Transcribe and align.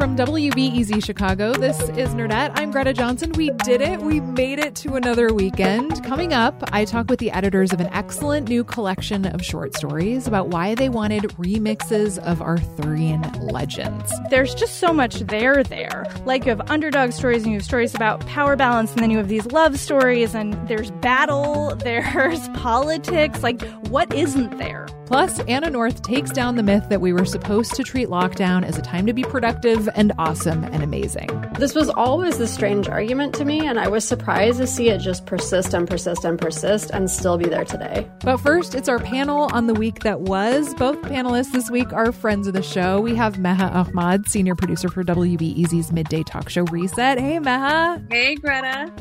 From 0.00 0.16
WBEZ 0.16 1.04
Chicago, 1.04 1.52
this 1.52 1.78
is 1.90 2.14
Nerdette. 2.14 2.52
I'm 2.54 2.70
Greta 2.70 2.94
Johnson. 2.94 3.32
We 3.32 3.50
did 3.50 3.82
it. 3.82 4.00
We 4.00 4.20
made 4.20 4.58
it 4.58 4.74
to 4.76 4.94
another 4.94 5.34
weekend. 5.34 6.02
Coming 6.02 6.32
up, 6.32 6.64
I 6.72 6.86
talk 6.86 7.10
with 7.10 7.18
the 7.18 7.30
editors 7.30 7.70
of 7.70 7.80
an 7.80 7.88
excellent 7.88 8.48
new 8.48 8.64
collection 8.64 9.26
of 9.26 9.44
short 9.44 9.76
stories 9.76 10.26
about 10.26 10.48
why 10.48 10.74
they 10.74 10.88
wanted 10.88 11.24
remixes 11.36 12.16
of 12.20 12.40
Arthurian 12.40 13.20
legends. 13.42 14.10
There's 14.30 14.54
just 14.54 14.76
so 14.76 14.90
much 14.90 15.16
there 15.16 15.62
there. 15.62 16.06
Like 16.24 16.46
you 16.46 16.48
have 16.48 16.70
underdog 16.70 17.12
stories 17.12 17.42
and 17.42 17.52
you 17.52 17.58
have 17.58 17.66
stories 17.66 17.94
about 17.94 18.26
power 18.26 18.56
balance 18.56 18.92
and 18.92 19.00
then 19.02 19.10
you 19.10 19.18
have 19.18 19.28
these 19.28 19.44
love 19.52 19.78
stories 19.78 20.34
and 20.34 20.54
there's 20.66 20.90
battle, 20.92 21.76
there's 21.84 22.48
politics. 22.54 23.42
Like 23.42 23.60
what 23.88 24.14
isn't 24.14 24.56
there? 24.56 24.86
Plus, 25.10 25.40
Anna 25.40 25.68
North 25.68 26.02
takes 26.02 26.30
down 26.30 26.54
the 26.54 26.62
myth 26.62 26.88
that 26.88 27.00
we 27.00 27.12
were 27.12 27.24
supposed 27.24 27.74
to 27.74 27.82
treat 27.82 28.06
lockdown 28.06 28.64
as 28.64 28.78
a 28.78 28.80
time 28.80 29.06
to 29.06 29.12
be 29.12 29.24
productive 29.24 29.88
and 29.96 30.12
awesome 30.18 30.62
and 30.62 30.84
amazing. 30.84 31.26
This 31.58 31.74
was 31.74 31.90
always 31.90 32.38
a 32.38 32.46
strange 32.46 32.88
argument 32.88 33.34
to 33.34 33.44
me, 33.44 33.66
and 33.66 33.80
I 33.80 33.88
was 33.88 34.04
surprised 34.04 34.58
to 34.58 34.68
see 34.68 34.88
it 34.88 34.98
just 34.98 35.26
persist 35.26 35.74
and 35.74 35.88
persist 35.88 36.24
and 36.24 36.38
persist 36.38 36.90
and 36.90 37.10
still 37.10 37.36
be 37.36 37.46
there 37.46 37.64
today. 37.64 38.08
But 38.20 38.36
first, 38.36 38.76
it's 38.76 38.88
our 38.88 39.00
panel 39.00 39.50
on 39.52 39.66
the 39.66 39.74
week 39.74 40.04
that 40.04 40.20
was. 40.20 40.74
Both 40.74 41.02
panelists 41.02 41.50
this 41.50 41.68
week 41.72 41.92
are 41.92 42.12
friends 42.12 42.46
of 42.46 42.54
the 42.54 42.62
show. 42.62 43.00
We 43.00 43.16
have 43.16 43.34
Meha 43.34 43.74
Ahmad, 43.74 44.28
senior 44.28 44.54
producer 44.54 44.88
for 44.88 45.02
WBEZ's 45.02 45.90
midday 45.90 46.22
talk 46.22 46.48
show 46.48 46.62
Reset. 46.66 47.18
Hey, 47.18 47.40
Meha. 47.40 48.00
Hey, 48.12 48.36
Greta. 48.36 48.92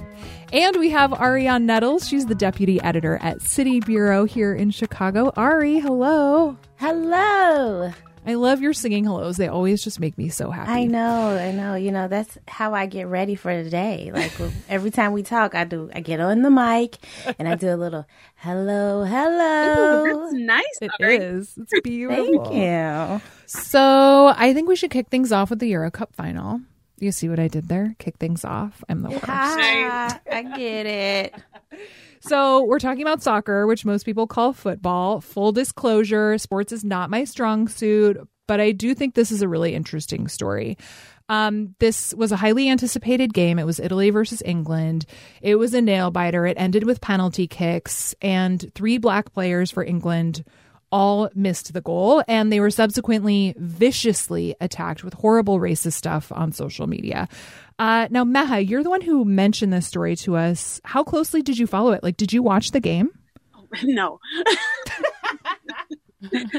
And 0.52 0.78
we 0.78 0.90
have 0.90 1.14
Ariane 1.14 1.66
Nettles. 1.68 2.08
She's 2.08 2.26
the 2.26 2.34
deputy 2.36 2.82
editor 2.82 3.20
at 3.22 3.42
City 3.42 3.80
Bureau 3.82 4.26
here 4.26 4.54
in 4.54 4.72
Chicago. 4.72 5.32
Ari, 5.36 5.80
hello. 5.80 6.58
Hello. 6.78 7.92
I 8.26 8.34
love 8.34 8.60
your 8.60 8.74
singing 8.74 9.04
hellos. 9.06 9.38
They 9.38 9.48
always 9.48 9.84
just 9.84 10.00
make 10.00 10.18
me 10.18 10.30
so 10.30 10.50
happy. 10.50 10.72
I 10.72 10.86
know, 10.86 11.38
I 11.38 11.52
know. 11.52 11.76
You 11.76 11.92
know, 11.92 12.08
that's 12.08 12.38
how 12.48 12.74
I 12.74 12.88
get 12.88 13.08
ready 13.08 13.36
for 13.36 13.64
the 13.64 13.70
day. 13.70 14.12
Like 14.14 14.32
every 14.70 14.90
time 14.92 15.14
we 15.14 15.22
talk, 15.24 15.54
I 15.54 15.66
do 15.66 15.90
I 15.94 16.02
get 16.02 16.20
on 16.20 16.42
the 16.42 16.50
mic 16.52 16.98
and 17.38 17.48
I 17.48 17.56
do 17.56 17.70
a 17.74 17.78
little 17.78 18.06
hello, 18.36 19.04
hello. 19.04 20.04
Ooh, 20.06 20.22
that's 20.32 20.34
nice. 20.34 20.78
It 20.82 20.92
Ari. 21.00 21.16
is. 21.18 21.58
It's 21.58 21.80
beautiful. 21.84 22.46
Thank 22.46 22.56
you. 22.56 23.22
So 23.46 24.34
I 24.36 24.54
think 24.54 24.68
we 24.68 24.76
should 24.76 24.92
kick 24.92 25.10
things 25.10 25.32
off 25.32 25.52
with 25.52 25.60
the 25.60 25.68
Euro 25.68 25.90
Cup 25.92 26.14
final. 26.16 26.62
You 27.00 27.12
see 27.12 27.30
what 27.30 27.40
I 27.40 27.48
did 27.48 27.68
there? 27.68 27.96
Kick 28.00 28.18
things 28.18 28.44
off. 28.44 28.84
I'm 28.90 29.02
the 29.02 29.10
worst. 29.10 29.26
Ah, 29.28 30.20
I 30.32 30.44
get 30.44 30.86
it. 30.86 31.36
So 32.22 32.66
we're 32.66 32.80
talking 32.80 33.02
about 33.02 33.24
soccer, 33.24 33.66
which 33.66 33.86
most 33.86 34.04
people 34.04 34.28
call 34.28 34.54
football. 34.54 35.22
Full 35.22 35.52
disclosure, 35.52 36.38
sports 36.38 36.72
is 36.72 36.84
not 36.84 37.10
my 37.10 37.24
strong 37.24 37.68
suit, 37.68 38.18
but 38.48 38.60
I 38.60 38.72
do 38.72 38.94
think 38.94 39.16
this 39.16 39.32
is 39.32 39.42
a 39.42 39.48
really 39.48 39.74
interesting 39.74 40.28
story. 40.28 40.78
Um, 41.30 41.76
this 41.80 42.14
was 42.16 42.32
a 42.32 42.36
highly 42.38 42.70
anticipated 42.70 43.34
game. 43.34 43.60
It 43.60 43.66
was 43.66 43.80
Italy 43.80 44.10
versus 44.10 44.42
England. 44.44 45.06
It 45.42 45.56
was 45.56 45.74
a 45.74 45.82
nail 45.82 46.10
biter. 46.12 46.46
It 46.48 46.58
ended 46.60 46.84
with 46.84 47.02
penalty 47.02 47.48
kicks, 47.48 48.16
and 48.22 48.70
three 48.74 48.98
black 48.98 49.32
players 49.32 49.70
for 49.72 49.84
England 49.84 50.44
all 50.92 51.30
missed 51.36 51.74
the 51.74 51.82
goal, 51.82 52.24
and 52.28 52.52
they 52.52 52.60
were 52.60 52.72
subsequently 52.72 53.54
viciously 53.58 54.56
attacked 54.62 55.04
with 55.04 55.14
horrible 55.14 55.60
racist 55.60 55.94
stuff 55.94 56.32
on 56.32 56.52
social 56.52 56.88
media. 56.88 57.28
Uh, 57.78 58.08
now, 58.12 58.24
Meha, 58.24 58.68
you're 58.68 58.84
the 58.84 58.90
one 58.90 59.02
who 59.02 59.24
mentioned 59.24 59.72
this 59.72 59.88
story 59.88 60.16
to 60.18 60.36
us. 60.36 60.82
How 60.84 61.04
closely 61.04 61.42
did 61.42 61.58
you 61.58 61.68
follow 61.68 61.92
it? 61.94 62.04
Like, 62.04 62.18
did 62.18 62.34
you 62.34 62.44
watch 62.44 62.72
the 62.72 62.80
game? 62.80 63.12
No. 63.84 64.20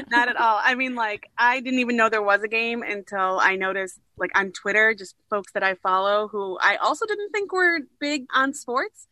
Not 0.09 0.29
at 0.29 0.37
all. 0.37 0.61
I 0.63 0.75
mean, 0.75 0.95
like, 0.95 1.29
I 1.37 1.59
didn't 1.59 1.79
even 1.79 1.97
know 1.97 2.07
there 2.07 2.21
was 2.21 2.41
a 2.41 2.47
game 2.47 2.83
until 2.83 3.37
I 3.39 3.57
noticed, 3.57 3.99
like, 4.17 4.31
on 4.33 4.53
Twitter, 4.53 4.95
just 4.95 5.15
folks 5.29 5.51
that 5.51 5.61
I 5.61 5.75
follow 5.75 6.29
who 6.29 6.57
I 6.61 6.77
also 6.77 7.05
didn't 7.05 7.31
think 7.31 7.51
were 7.51 7.79
big 7.99 8.27
on 8.33 8.53
sports. 8.53 9.07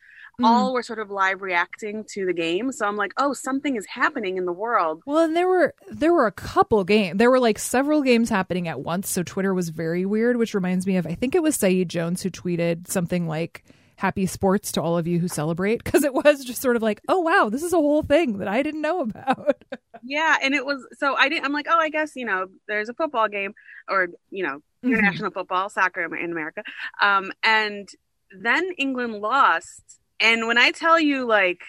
All 0.45 0.73
were 0.73 0.83
sort 0.83 0.99
of 0.99 1.09
live 1.09 1.41
reacting 1.41 2.05
to 2.13 2.25
the 2.25 2.33
game, 2.33 2.71
so 2.71 2.85
I'm 2.85 2.95
like, 2.95 3.13
"Oh, 3.17 3.33
something 3.33 3.75
is 3.75 3.85
happening 3.87 4.37
in 4.37 4.45
the 4.45 4.53
world." 4.53 5.01
Well, 5.05 5.19
and 5.19 5.35
there 5.35 5.47
were 5.47 5.73
there 5.89 6.13
were 6.13 6.27
a 6.27 6.31
couple 6.31 6.83
games. 6.83 7.17
There 7.17 7.31
were 7.31 7.39
like 7.39 7.59
several 7.59 8.01
games 8.01 8.29
happening 8.29 8.67
at 8.67 8.81
once, 8.81 9.09
so 9.09 9.23
Twitter 9.23 9.53
was 9.53 9.69
very 9.69 10.05
weird. 10.05 10.37
Which 10.37 10.53
reminds 10.53 10.85
me 10.87 10.97
of 10.97 11.05
I 11.05 11.15
think 11.15 11.35
it 11.35 11.43
was 11.43 11.55
Saeed 11.55 11.89
Jones 11.89 12.21
who 12.21 12.29
tweeted 12.29 12.87
something 12.87 13.27
like 13.27 13.63
"Happy 13.97 14.25
Sports" 14.25 14.71
to 14.73 14.81
all 14.81 14.97
of 14.97 15.07
you 15.07 15.19
who 15.19 15.27
celebrate, 15.27 15.83
because 15.83 16.03
it 16.03 16.13
was 16.13 16.43
just 16.45 16.61
sort 16.61 16.75
of 16.75 16.81
like, 16.81 17.01
"Oh 17.07 17.19
wow, 17.19 17.49
this 17.49 17.63
is 17.63 17.73
a 17.73 17.77
whole 17.77 18.03
thing 18.03 18.37
that 18.39 18.47
I 18.47 18.63
didn't 18.63 18.81
know 18.81 19.01
about." 19.01 19.63
Yeah, 20.01 20.37
and 20.41 20.55
it 20.55 20.65
was 20.65 20.87
so 20.97 21.15
I 21.15 21.27
didn't. 21.27 21.43
I'm 21.43 21.51
like, 21.51 21.67
"Oh, 21.69 21.77
I 21.77 21.89
guess 21.89 22.13
you 22.15 22.23
know, 22.25 22.47
there's 22.69 22.87
a 22.87 22.93
football 22.93 23.27
game, 23.27 23.53
or 23.89 24.07
you 24.31 24.43
know, 24.43 24.61
international 24.81 25.29
football, 25.31 25.69
soccer 25.69 26.05
in 26.15 26.31
America." 26.31 26.63
Um, 27.01 27.33
and 27.43 27.89
then 28.31 28.71
England 28.77 29.15
lost, 29.15 29.99
and 30.19 30.47
when 30.47 30.57
I 30.57 30.71
tell 30.71 30.99
you, 30.99 31.25
like, 31.25 31.61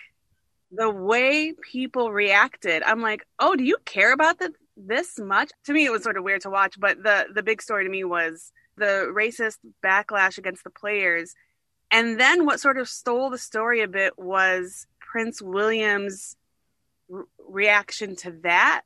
the 0.72 0.90
way 0.90 1.52
people 1.72 2.12
reacted, 2.12 2.82
I'm 2.82 3.00
like, 3.00 3.26
"Oh, 3.38 3.56
do 3.56 3.64
you 3.64 3.76
care 3.84 4.12
about 4.12 4.38
the, 4.38 4.52
this 4.76 5.18
much?" 5.18 5.50
To 5.64 5.72
me, 5.72 5.84
it 5.84 5.92
was 5.92 6.02
sort 6.02 6.16
of 6.16 6.24
weird 6.24 6.42
to 6.42 6.50
watch, 6.50 6.78
but 6.78 7.02
the 7.02 7.26
the 7.34 7.42
big 7.42 7.62
story 7.62 7.84
to 7.84 7.90
me 7.90 8.04
was 8.04 8.52
the 8.76 9.12
racist 9.14 9.58
backlash 9.84 10.38
against 10.38 10.64
the 10.64 10.70
players, 10.70 11.34
and 11.90 12.18
then 12.18 12.46
what 12.46 12.60
sort 12.60 12.78
of 12.78 12.88
stole 12.88 13.30
the 13.30 13.38
story 13.38 13.82
a 13.82 13.88
bit 13.88 14.18
was 14.18 14.86
Prince 15.00 15.42
William's 15.42 16.36
re- 17.08 17.24
reaction 17.48 18.16
to 18.16 18.32
that. 18.42 18.82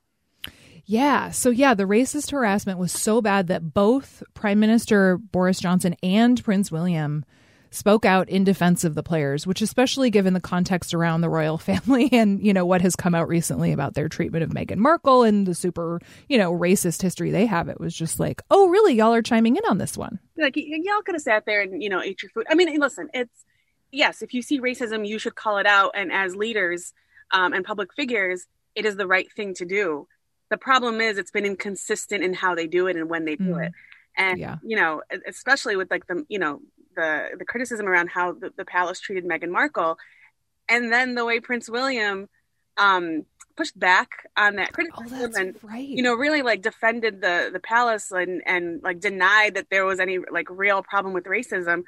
Yeah. 0.85 1.31
So, 1.31 1.49
yeah, 1.49 1.73
the 1.73 1.85
racist 1.85 2.31
harassment 2.31 2.77
was 2.77 2.91
so 2.91 3.21
bad 3.21 3.47
that 3.47 3.73
both 3.73 4.21
Prime 4.35 4.59
Minister 4.59 5.17
Boris 5.17 5.59
Johnson 5.59 5.95
and 6.03 6.43
Prince 6.43 6.71
William 6.71 7.25
spoke 7.75 8.05
out 8.05 8.29
in 8.29 8.43
defense 8.43 8.83
of 8.83 8.95
the 8.95 9.03
players, 9.03 9.45
which, 9.45 9.61
especially 9.61 10.09
given 10.09 10.33
the 10.33 10.39
context 10.39 10.93
around 10.93 11.21
the 11.21 11.29
royal 11.29 11.57
family 11.69 12.09
and, 12.11 12.43
you 12.45 12.53
know, 12.53 12.65
what 12.65 12.81
has 12.81 12.95
come 12.95 13.13
out 13.13 13.27
recently 13.27 13.71
about 13.71 13.93
their 13.93 14.07
treatment 14.09 14.43
of 14.43 14.49
Meghan 14.51 14.77
Markle 14.77 15.23
and 15.23 15.45
the 15.45 15.53
super, 15.55 15.99
you 16.29 16.37
know, 16.37 16.51
racist 16.53 17.01
history 17.01 17.31
they 17.31 17.45
have, 17.45 17.69
it 17.69 17.79
was 17.79 17.93
just 17.95 18.19
like, 18.19 18.41
oh, 18.49 18.69
really? 18.69 18.95
Y'all 18.95 19.13
are 19.13 19.21
chiming 19.21 19.55
in 19.55 19.63
on 19.69 19.77
this 19.77 19.97
one. 19.97 20.19
Like, 20.37 20.55
y- 20.55 20.63
y'all 20.83 21.01
could 21.01 21.15
have 21.15 21.21
sat 21.21 21.45
there 21.45 21.61
and, 21.61 21.81
you 21.83 21.89
know, 21.89 22.01
ate 22.01 22.21
your 22.23 22.29
food. 22.31 22.45
I 22.49 22.55
mean, 22.55 22.79
listen, 22.79 23.09
it's, 23.13 23.43
yes, 23.91 24.21
if 24.21 24.33
you 24.33 24.41
see 24.41 24.59
racism, 24.59 25.07
you 25.07 25.19
should 25.19 25.35
call 25.35 25.57
it 25.57 25.65
out. 25.67 25.91
And 25.95 26.11
as 26.11 26.35
leaders 26.35 26.93
um, 27.31 27.53
and 27.53 27.63
public 27.65 27.93
figures, 27.93 28.45
it 28.75 28.85
is 28.85 28.95
the 28.95 29.07
right 29.07 29.31
thing 29.35 29.53
to 29.55 29.65
do. 29.65 30.07
The 30.49 30.57
problem 30.57 31.01
is 31.01 31.17
it's 31.17 31.31
been 31.31 31.45
inconsistent 31.45 32.23
in 32.23 32.33
how 32.33 32.55
they 32.55 32.67
do 32.67 32.87
it 32.87 32.95
and 32.95 33.09
when 33.09 33.25
they 33.25 33.35
do 33.35 33.45
Mm. 33.55 33.67
it. 33.67 33.73
And, 34.17 34.39
Yeah. 34.39 34.57
you 34.63 34.77
know, 34.77 35.01
especially 35.27 35.75
with 35.75 35.91
like 35.91 36.07
the, 36.07 36.23
you 36.29 36.39
know, 36.39 36.61
the, 36.95 37.29
the 37.37 37.45
criticism 37.45 37.87
around 37.87 38.09
how 38.09 38.33
the, 38.33 38.51
the 38.55 38.65
palace 38.65 38.99
treated 38.99 39.25
Meghan 39.25 39.49
Markle 39.49 39.97
and 40.67 40.91
then 40.91 41.15
the 41.15 41.25
way 41.25 41.39
Prince 41.39 41.69
William 41.69 42.27
um, 42.77 43.25
pushed 43.55 43.77
back 43.79 44.09
on 44.35 44.55
that 44.55 44.69
Oh, 44.71 44.73
criticism 44.73 45.19
that's 45.19 45.37
and, 45.37 45.55
right. 45.63 45.87
you 45.87 46.03
know, 46.03 46.13
really 46.13 46.41
like 46.41 46.61
defended 46.61 47.21
the, 47.21 47.49
the 47.53 47.59
palace 47.59 48.11
and, 48.11 48.41
and 48.45 48.81
like 48.83 48.99
denied 48.99 49.55
that 49.55 49.69
there 49.69 49.85
was 49.85 49.99
any 49.99 50.19
like 50.19 50.47
real 50.49 50.83
problem 50.83 51.13
with 51.13 51.25
racism. 51.25 51.83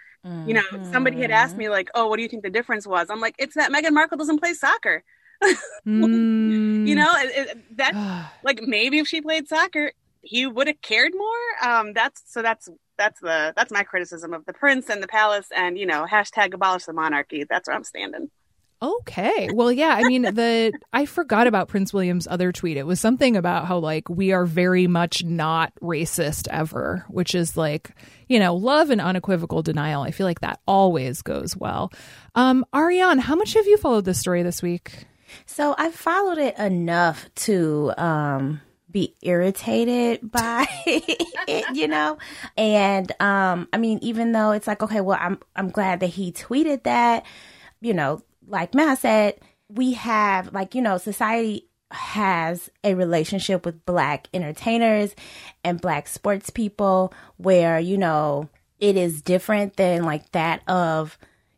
You 0.46 0.56
know, 0.56 0.62
somebody 0.92 1.22
had 1.22 1.32
asked 1.32 1.56
me 1.56 1.70
like, 1.70 1.90
"Oh, 1.96 2.08
what 2.08 2.18
do 2.18 2.22
you 2.22 2.28
think 2.28 2.44
the 2.44 2.50
difference 2.50 2.86
was?" 2.86 3.10
I'm 3.10 3.22
like, 3.22 3.36
"It's 3.38 3.56
that 3.56 3.72
Meghan 3.72 3.94
Markle 3.94 4.18
doesn't 4.18 4.40
play 4.40 4.54
soccer." 4.54 5.04
Mm. 5.88 6.86
You 6.88 6.96
know, 6.96 7.12
it, 7.16 7.48
it, 7.50 7.78
that 7.78 8.32
like 8.44 8.62
maybe 8.62 9.00
if 9.00 9.08
she 9.08 9.22
played 9.22 9.48
soccer, 9.48 9.94
he 10.22 10.46
would 10.46 10.68
have 10.68 10.82
cared 10.82 11.14
more. 11.16 11.70
Um, 11.70 11.94
that's 11.94 12.24
so 12.26 12.42
that's 12.42 12.68
that's 12.98 13.20
the 13.20 13.54
that's 13.56 13.72
my 13.72 13.84
criticism 13.84 14.34
of 14.34 14.46
the 14.46 14.54
prince 14.54 14.90
and 14.90 15.02
the 15.02 15.08
palace, 15.08 15.48
and 15.56 15.78
you 15.78 15.86
know, 15.86 16.06
hashtag 16.10 16.54
abolish 16.54 16.86
the 16.86 16.94
monarchy. 16.94 17.46
That's 17.50 17.68
where 17.68 17.76
I'm 17.76 17.84
standing. 17.84 18.30
Okay. 18.80 19.50
Well, 19.52 19.72
yeah. 19.72 19.96
I 19.98 20.04
mean, 20.04 20.22
the 20.22 20.72
I 20.94 21.08
forgot 21.08 21.48
about 21.48 21.68
Prince 21.68 21.92
William's 21.94 22.28
other 22.28 22.52
tweet. 22.52 22.78
It 22.78 22.86
was 22.86 23.00
something 23.00 23.36
about 23.36 23.66
how 23.66 23.80
like 23.80 24.08
we 24.08 24.34
are 24.34 24.46
very 24.46 24.86
much 24.86 25.24
not 25.24 25.74
racist 25.82 26.48
ever, 26.52 27.04
which 27.10 27.34
is 27.34 27.58
like 27.58 27.92
you 28.28 28.40
know 28.40 28.56
love 28.56 28.92
and 28.92 29.02
unequivocal 29.02 29.64
denial. 29.64 30.04
I 30.04 30.12
feel 30.12 30.28
like 30.28 30.42
that 30.42 30.60
always 30.68 31.24
goes 31.24 31.58
well. 31.58 31.92
Um, 32.36 32.66
Ariane, 32.76 33.18
how 33.18 33.36
much 33.36 33.56
have 33.56 33.66
you 33.66 33.78
followed 33.78 34.06
this 34.06 34.20
story 34.20 34.44
this 34.44 34.62
week? 34.62 35.06
So 35.48 35.74
I've 35.78 35.96
followed 35.96 36.38
it 36.38 36.58
enough 36.60 37.28
to 37.36 37.94
um, 37.98 38.62
be 39.00 39.16
irritated 39.22 40.20
by 40.32 40.66
it, 40.86 41.76
you 41.76 41.88
know. 41.88 42.18
And 42.58 43.12
um, 43.22 43.68
I 43.74 43.78
mean, 43.78 44.00
even 44.02 44.32
though 44.32 44.52
it's 44.52 44.68
like, 44.68 44.82
okay, 44.84 45.02
well, 45.02 45.20
I'm 45.20 45.40
I'm 45.56 45.70
glad 45.70 46.00
that 46.00 46.08
he 46.08 46.32
tweeted 46.32 46.84
that, 46.84 47.26
you 47.82 47.94
know 47.94 48.22
like 48.48 48.74
Matt 48.74 49.00
said, 49.00 49.40
we 49.70 49.94
have 49.94 50.54
like, 50.54 50.74
you 50.74 50.82
know, 50.82 50.98
society 50.98 51.68
has 51.92 52.70
a 52.84 52.96
relationship 52.96 53.66
with 53.66 53.86
black 53.86 54.28
entertainers 54.34 55.16
and 55.64 55.82
black 55.82 56.08
sports 56.08 56.50
people 56.50 57.14
where, 57.38 57.80
you 57.80 57.98
know, 57.98 58.50
it 58.80 58.96
is 58.96 59.22
different 59.22 59.76
than 59.78 60.04
like 60.04 60.32
that 60.32 60.62
of, 60.68 61.18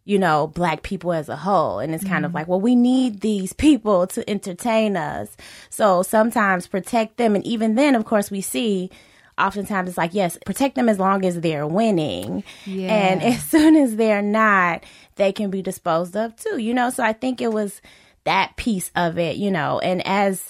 you 0.10 0.18
know, 0.18 0.48
black 0.48 0.82
people 0.82 1.14
as 1.14 1.30
a 1.30 1.36
whole. 1.36 1.78
And 1.78 1.94
it's 1.94 2.04
kind 2.04 2.16
mm-hmm. 2.16 2.26
of 2.26 2.34
like, 2.34 2.48
well, 2.48 2.60
we 2.60 2.74
need 2.74 3.20
these 3.20 3.54
people 3.54 4.08
to 4.08 4.28
entertain 4.28 4.98
us. 4.98 5.38
So 5.70 6.02
sometimes 6.02 6.66
protect 6.66 7.18
them. 7.18 7.36
And 7.36 7.46
even 7.46 7.76
then, 7.76 7.94
of 7.94 8.06
course, 8.06 8.32
we 8.32 8.42
see 8.42 8.90
oftentimes 9.38 9.88
it's 9.88 10.00
like, 10.00 10.16
yes, 10.16 10.36
protect 10.48 10.74
them 10.74 10.90
as 10.90 10.98
long 10.98 11.24
as 11.26 11.40
they're 11.40 11.68
winning. 11.68 12.44
Yeah. 12.66 12.92
And 12.92 13.22
as 13.22 13.44
soon 13.52 13.76
as 13.76 13.98
they're 13.98 14.24
not, 14.24 14.84
they 15.18 15.32
can 15.32 15.52
be 15.52 15.62
disposed 15.62 16.18
of 16.18 16.36
too, 16.36 16.58
you 16.58 16.74
know? 16.74 16.90
So 16.90 17.04
I 17.04 17.14
think 17.14 17.40
it 17.40 17.54
was 17.54 17.80
that 18.24 18.58
piece 18.58 18.90
of 18.96 19.20
it, 19.20 19.36
you 19.36 19.52
know, 19.52 19.78
and 19.78 20.02
as, 20.08 20.48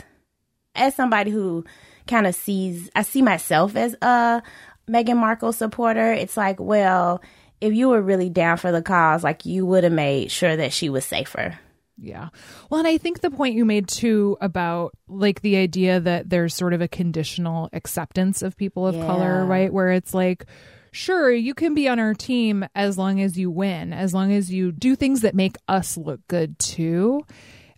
as 0.74 0.96
somebody 0.96 1.32
who 1.32 1.66
kind 2.08 2.28
of 2.28 2.34
sees, 2.34 2.90
I 2.96 3.02
see 3.02 3.22
myself 3.22 3.76
as 3.76 3.94
a 4.02 4.42
Meghan 4.90 5.18
Markle 5.18 5.52
supporter. 5.52 6.14
It's 6.14 6.38
like, 6.38 6.62
well, 6.62 7.22
if 7.62 7.74
you 7.74 7.90
were 7.90 8.02
really 8.02 8.30
down 8.30 8.58
for 8.58 8.72
the 8.72 8.82
cause, 8.82 9.24
like 9.24 9.46
you 9.46 9.66
would 9.66 9.84
have 9.84 9.94
made 9.94 10.32
sure 10.32 10.56
that 10.56 10.74
she 10.74 10.90
was 10.90 11.06
safer. 11.06 11.60
Yeah. 12.02 12.30
Well, 12.70 12.80
and 12.80 12.88
I 12.88 12.98
think 12.98 13.20
the 13.20 13.32
point 13.32 13.56
you 13.56 13.66
made 13.66 13.88
too 13.88 14.38
about 14.40 14.96
like 15.08 15.42
the 15.42 15.58
idea 15.58 16.00
that 16.00 16.30
there's 16.30 16.56
sort 16.56 16.74
of 16.74 16.82
a 16.82 16.88
conditional 16.88 17.70
acceptance 17.74 18.42
of 18.42 18.56
people 18.56 18.88
of 18.88 18.96
yeah. 18.96 19.06
color, 19.06 19.46
right? 19.46 19.72
Where 19.72 19.92
it's 19.92 20.14
like, 20.14 20.46
sure, 20.92 21.32
you 21.32 21.54
can 21.54 21.74
be 21.74 21.90
on 21.90 22.00
our 22.00 22.14
team 22.14 22.66
as 22.74 22.98
long 22.98 23.20
as 23.20 23.38
you 23.38 23.52
win, 23.52 23.92
as 23.92 24.14
long 24.14 24.32
as 24.32 24.52
you 24.52 24.72
do 24.72 24.96
things 24.96 25.22
that 25.22 25.36
make 25.36 25.58
us 25.68 25.98
look 25.98 26.26
good 26.28 26.58
too. 26.58 27.26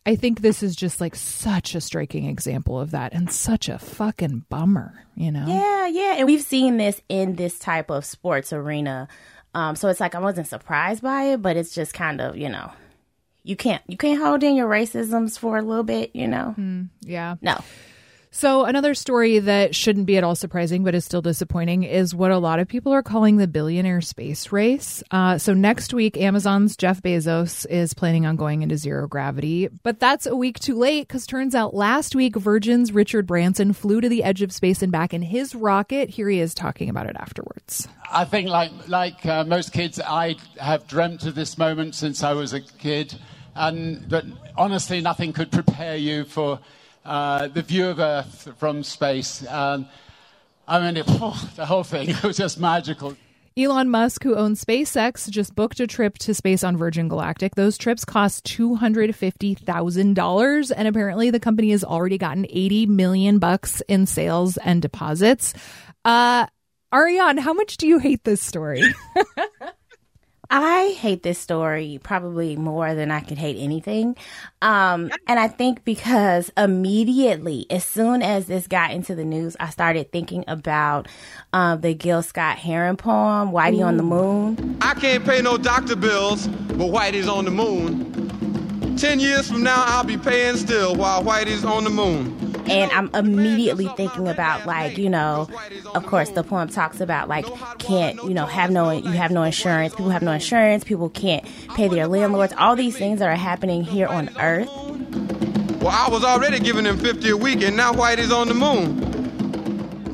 I 0.06 0.16
think 0.16 0.42
this 0.42 0.63
is 0.63 0.75
just 0.75 1.00
like 1.00 1.16
such 1.16 1.75
a 1.75 1.81
striking 1.81 2.25
example 2.25 2.80
of 2.80 2.92
that 2.92 3.13
and 3.13 3.31
such 3.31 3.69
a 3.69 3.78
fucking 3.78 4.45
bummer, 4.50 5.06
you 5.16 5.31
know? 5.31 5.45
Yeah, 5.48 5.88
yeah. 5.88 6.16
And 6.18 6.25
we've 6.25 6.42
seen 6.42 6.78
this 6.78 7.01
in 7.07 7.36
this 7.36 7.60
type 7.60 7.92
of 7.92 8.04
sports 8.04 8.51
arena. 8.51 9.07
Um, 9.53 9.75
so 9.75 9.89
it's 9.89 10.00
like 10.00 10.15
I 10.15 10.19
wasn't 10.19 10.48
surprised 10.48 11.03
by 11.03 11.24
it, 11.24 11.42
but 11.42 11.57
it's 11.57 11.74
just 11.75 11.94
kind 11.94 12.21
of, 12.21 12.38
you 12.38 12.50
know, 12.50 12.71
you 13.44 13.56
can't 13.56 13.81
you 13.88 13.98
can't 13.98 14.21
hold 14.21 14.44
in 14.44 14.56
your 14.56 14.69
racisms 14.69 15.38
for 15.38 15.57
a 15.57 15.62
little 15.62 15.83
bit, 15.83 16.15
you 16.15 16.27
know. 16.27 16.56
Mm, 16.57 16.89
yeah. 17.01 17.36
No. 17.42 17.59
So, 18.33 18.63
another 18.63 18.94
story 18.94 19.39
that 19.39 19.75
shouldn't 19.75 20.06
be 20.06 20.16
at 20.16 20.24
all 20.24 20.36
surprising, 20.36 20.86
but 20.86 20.95
is 20.95 21.04
still 21.04 21.22
disappointing, 21.22 21.83
is 21.83 22.16
what 22.16 22.31
a 22.31 22.38
lot 22.38 22.60
of 22.60 22.68
people 22.69 22.94
are 22.94 23.04
calling 23.04 23.36
the 23.36 23.45
billionaire 23.45 24.00
space 24.00 24.54
race. 24.54 25.04
Uh, 25.12 25.38
so, 25.38 25.54
next 25.54 25.94
week, 25.94 26.16
Amazon's 26.16 26.78
Jeff 26.78 27.01
Bezos 27.01 27.66
is 27.69 27.94
planning 27.94 28.25
on 28.25 28.38
going 28.38 28.62
into 28.62 28.78
zero 28.78 29.06
gravity, 29.06 29.68
but 29.83 30.00
that's 30.00 30.25
a 30.25 30.36
week 30.36 30.60
too 30.60 30.75
late 30.78 31.10
because 31.10 31.28
turns 31.28 31.54
out 31.54 31.74
last 31.74 32.16
week, 32.16 32.38
Virgin's 32.38 32.94
Richard 32.94 33.28
Branson 33.28 33.74
flew 33.74 34.00
to 34.00 34.07
the 34.07 34.24
edge 34.24 34.42
of 34.42 34.54
space 34.54 34.81
and 34.81 34.94
back 34.94 35.13
in 35.13 35.22
his 35.22 35.54
rocket. 35.54 36.10
Here 36.10 36.30
he 36.30 36.39
is 36.39 36.54
talking 36.54 36.88
about 36.88 37.07
it 37.07 37.18
afterwards. 37.19 37.89
I 38.10 38.24
think, 38.24 38.48
like 38.48 38.72
like 38.88 39.25
uh, 39.25 39.44
most 39.44 39.74
kids, 39.74 40.00
I 40.00 40.38
have 40.57 40.88
dreamt 40.88 41.25
of 41.25 41.36
this 41.36 41.57
moment 41.57 41.95
since 41.95 42.24
I 42.24 42.31
was 42.31 42.54
a 42.54 42.62
kid, 42.62 43.13
and 43.56 44.07
but 44.07 44.24
honestly, 44.56 45.01
nothing 45.01 45.33
could 45.33 45.51
prepare 45.51 45.98
you 45.98 46.24
for 46.24 46.62
uh, 47.06 47.48
the 47.48 47.62
view 47.62 47.88
of 47.88 48.00
Earth 48.00 48.53
from 48.57 48.83
space. 48.83 49.45
Um, 49.48 49.88
I 50.68 50.80
mean, 50.80 50.98
it, 50.98 51.06
oh, 51.07 51.50
the 51.56 51.65
whole 51.65 51.83
thing 51.83 52.09
it 52.12 52.24
was 52.24 52.38
just 52.38 52.59
magical. 52.59 53.15
Elon 53.57 53.89
Musk, 53.89 54.24
who 54.24 54.36
owns 54.36 54.63
SpaceX, 54.63 55.30
just 55.30 55.56
booked 55.56 55.81
a 55.81 55.88
trip 55.88 56.18
to 56.19 56.33
space 56.33 56.63
on 56.63 56.77
Virgin 56.77 57.09
Galactic. 57.09 57.56
Those 57.56 57.77
trips 57.77 58.06
cost 58.06 58.45
two 58.45 58.75
hundred 58.75 59.13
fifty 59.13 59.56
thousand 59.56 60.13
dollars, 60.13 60.71
and 60.71 60.88
apparently 60.88 61.31
the 61.31 61.39
company 61.39 61.71
has 61.71 61.83
already 61.83 62.18
gotten 62.18 62.45
eighty 62.50 62.86
million 62.86 63.39
bucks 63.39 63.81
in 63.89 64.06
sales 64.06 64.56
and 64.57 64.81
deposits. 64.81 65.54
Uh, 66.06 66.45
Ariane, 66.94 67.38
how 67.38 67.54
much 67.54 67.77
do 67.77 67.88
you 67.88 68.00
hate 68.00 68.24
this 68.24 68.42
story? 68.42 68.83
I 70.53 70.98
hate 71.00 71.24
this 71.24 71.39
story 71.39 71.98
probably 72.03 72.57
more 72.57 72.94
than 72.94 73.09
I 73.09 73.21
could 73.21 73.38
hate 73.38 73.56
anything. 73.57 74.18
Um, 74.62 75.09
and 75.25 75.39
I 75.39 75.48
think 75.48 75.86
because 75.86 76.51
immediately, 76.57 77.65
as 77.69 77.86
soon 77.86 78.21
as 78.21 78.48
this 78.48 78.68
got 78.68 78.92
into 78.92 79.15
the 79.15 79.24
news, 79.24 79.56
I 79.62 79.69
started 79.69 80.12
thinking 80.12 80.44
about 80.50 81.07
um, 81.53 81.80
the 81.80 81.94
Gil 81.94 82.21
Scott 82.21 82.57
Heron 82.57 82.98
poem, 82.98 83.51
Whitey 83.51 83.80
Ooh. 83.80 83.83
on 83.83 83.95
the 83.95 84.03
Moon. 84.03 84.77
I 84.81 84.94
can't 84.94 85.24
pay 85.24 85.42
no 85.42 85.57
doctor 85.57 85.95
bills, 85.95 86.48
but 86.48 86.89
Whitey's 86.89 87.30
on 87.30 87.45
the 87.45 87.51
moon. 87.51 88.97
Ten 88.97 89.21
years 89.21 89.50
from 89.50 89.63
now, 89.63 89.86
I'll 89.88 90.04
be 90.04 90.18
paying 90.18 90.57
still 90.57 90.97
while 90.97 91.24
Whitey's 91.24 91.63
on 91.63 91.86
the 91.86 91.89
moon 91.89 92.50
and 92.69 92.92
I'm 92.92 93.10
immediately 93.13 93.88
thinking 93.96 94.28
about 94.28 94.66
like 94.66 94.98
you 94.98 95.10
know, 95.10 95.48
of 95.94 96.06
course 96.06 96.30
the 96.30 96.44
poem 96.44 96.69
talks 96.69 97.02
about 97.02 97.28
like 97.28 97.46
can't 97.80 98.22
you 98.24 98.34
know 98.34 98.46
have 98.46 98.72
no 98.72 98.92
you 98.92 99.12
have 99.12 99.31
no 99.31 99.44
insurance, 99.44 99.94
people 99.94 100.12
have 100.12 100.22
no 100.22 100.31
insurance, 100.31 100.84
people 100.84 101.10
can't 101.10 101.46
pay 101.75 101.88
their 101.88 102.08
landlords, 102.08 102.54
all 102.58 102.75
these 102.75 102.98
things 102.98 103.19
that 103.19 103.30
are 103.30 103.36
happening 103.36 103.84
here 103.84 104.08
on 104.08 104.30
Earth. 104.40 104.69
Well, 105.81 105.90
I 105.90 106.10
was 106.10 106.24
already 106.24 106.60
giving 106.60 106.84
them 106.84 106.98
50 106.98 107.30
a 107.31 107.38
week, 107.38 107.63
and 107.63 107.75
now 107.75 107.92
White 107.92 108.19
is 108.19 108.31
on 108.31 108.48
the 108.48 108.54
moon 108.54 109.11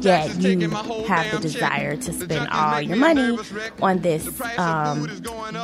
that 0.02 0.36
you 0.42 0.70
have 0.70 1.32
the 1.32 1.40
desire 1.40 1.96
to 1.96 2.14
spend 2.14 2.50
all 2.50 2.82
your 2.82 2.98
money 2.98 3.38
on 3.82 4.00
this 4.00 4.28
um, 4.58 5.08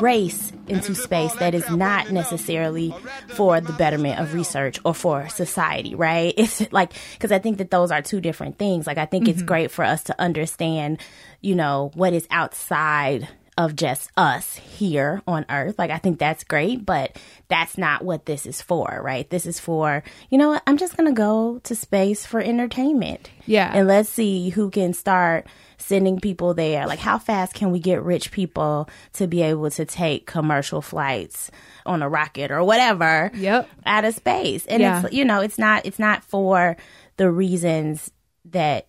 race 0.02 0.52
into 0.68 0.96
space 0.96 1.34
that 1.36 1.54
is 1.54 1.70
not 1.70 2.12
necessarily 2.12 2.94
for 3.30 3.60
the 3.60 3.74
betterment 3.74 4.20
of 4.20 4.34
research 4.34 4.80
or 4.86 4.94
for 4.94 5.28
society, 5.30 5.96
right? 5.96 6.34
It's 6.44 6.72
like, 6.72 6.92
because 7.14 7.32
I 7.32 7.40
think 7.40 7.58
that 7.60 7.72
those 7.72 7.90
are 7.90 8.02
two 8.02 8.20
different 8.20 8.58
things. 8.58 8.86
Like, 8.86 8.98
I 8.98 9.06
think 9.06 9.24
mm-hmm. 9.26 9.32
it's 9.32 9.42
great 9.42 9.72
for 9.72 9.84
us 9.86 10.04
to 10.04 10.22
understand, 10.22 11.00
you 11.42 11.56
know, 11.56 11.92
what 11.94 12.14
is 12.14 12.28
outside 12.30 13.30
of 13.58 13.76
just 13.76 14.10
us 14.18 14.56
here 14.56 15.22
on 15.28 15.46
earth. 15.50 15.78
Like, 15.78 15.92
I 15.92 15.98
think 15.98 16.20
that's 16.20 16.44
great, 16.44 16.86
but 16.86 17.18
that's 17.48 17.78
not 17.78 18.04
what 18.04 18.26
this 18.26 18.46
is 18.46 18.62
for, 18.62 19.00
right? 19.04 19.30
This 19.30 19.46
is 19.46 19.60
for, 19.60 20.04
you 20.30 20.38
know 20.38 20.50
what? 20.50 20.64
I'm 20.66 20.78
just 20.78 20.98
going 20.98 21.08
to 21.08 21.16
go 21.16 21.60
to 21.64 21.76
space 21.76 22.26
for 22.26 22.40
entertainment. 22.40 23.30
Yeah. 23.46 23.72
And 23.74 23.88
let's 23.88 24.10
see 24.10 24.50
who 24.50 24.70
can 24.70 24.94
start 24.94 25.48
sending 25.78 26.20
people 26.20 26.54
there. 26.54 26.88
Like, 26.88 27.00
how 27.00 27.20
fast 27.20 27.54
can 27.54 27.72
we 27.72 27.80
get 27.80 28.02
rich 28.02 28.32
people 28.32 28.90
to 29.14 29.28
be 29.28 29.42
able 29.42 29.70
to 29.72 29.86
take 29.86 30.26
commercial 30.26 30.82
flights 30.82 31.52
on 31.86 32.02
a 32.02 32.10
rocket 32.10 32.52
or 32.52 32.64
whatever 32.64 33.32
yep. 33.36 33.70
out 33.86 34.06
of 34.06 34.16
space? 34.16 34.66
And 34.66 34.82
yeah. 34.82 35.04
it's, 35.04 35.14
you 35.14 35.26
know, 35.26 35.42
it's 35.42 35.60
not, 35.60 35.86
it's 35.86 36.00
not 36.00 36.24
for 36.24 36.78
the 37.18 37.30
reasons 37.30 38.10
that 38.46 38.88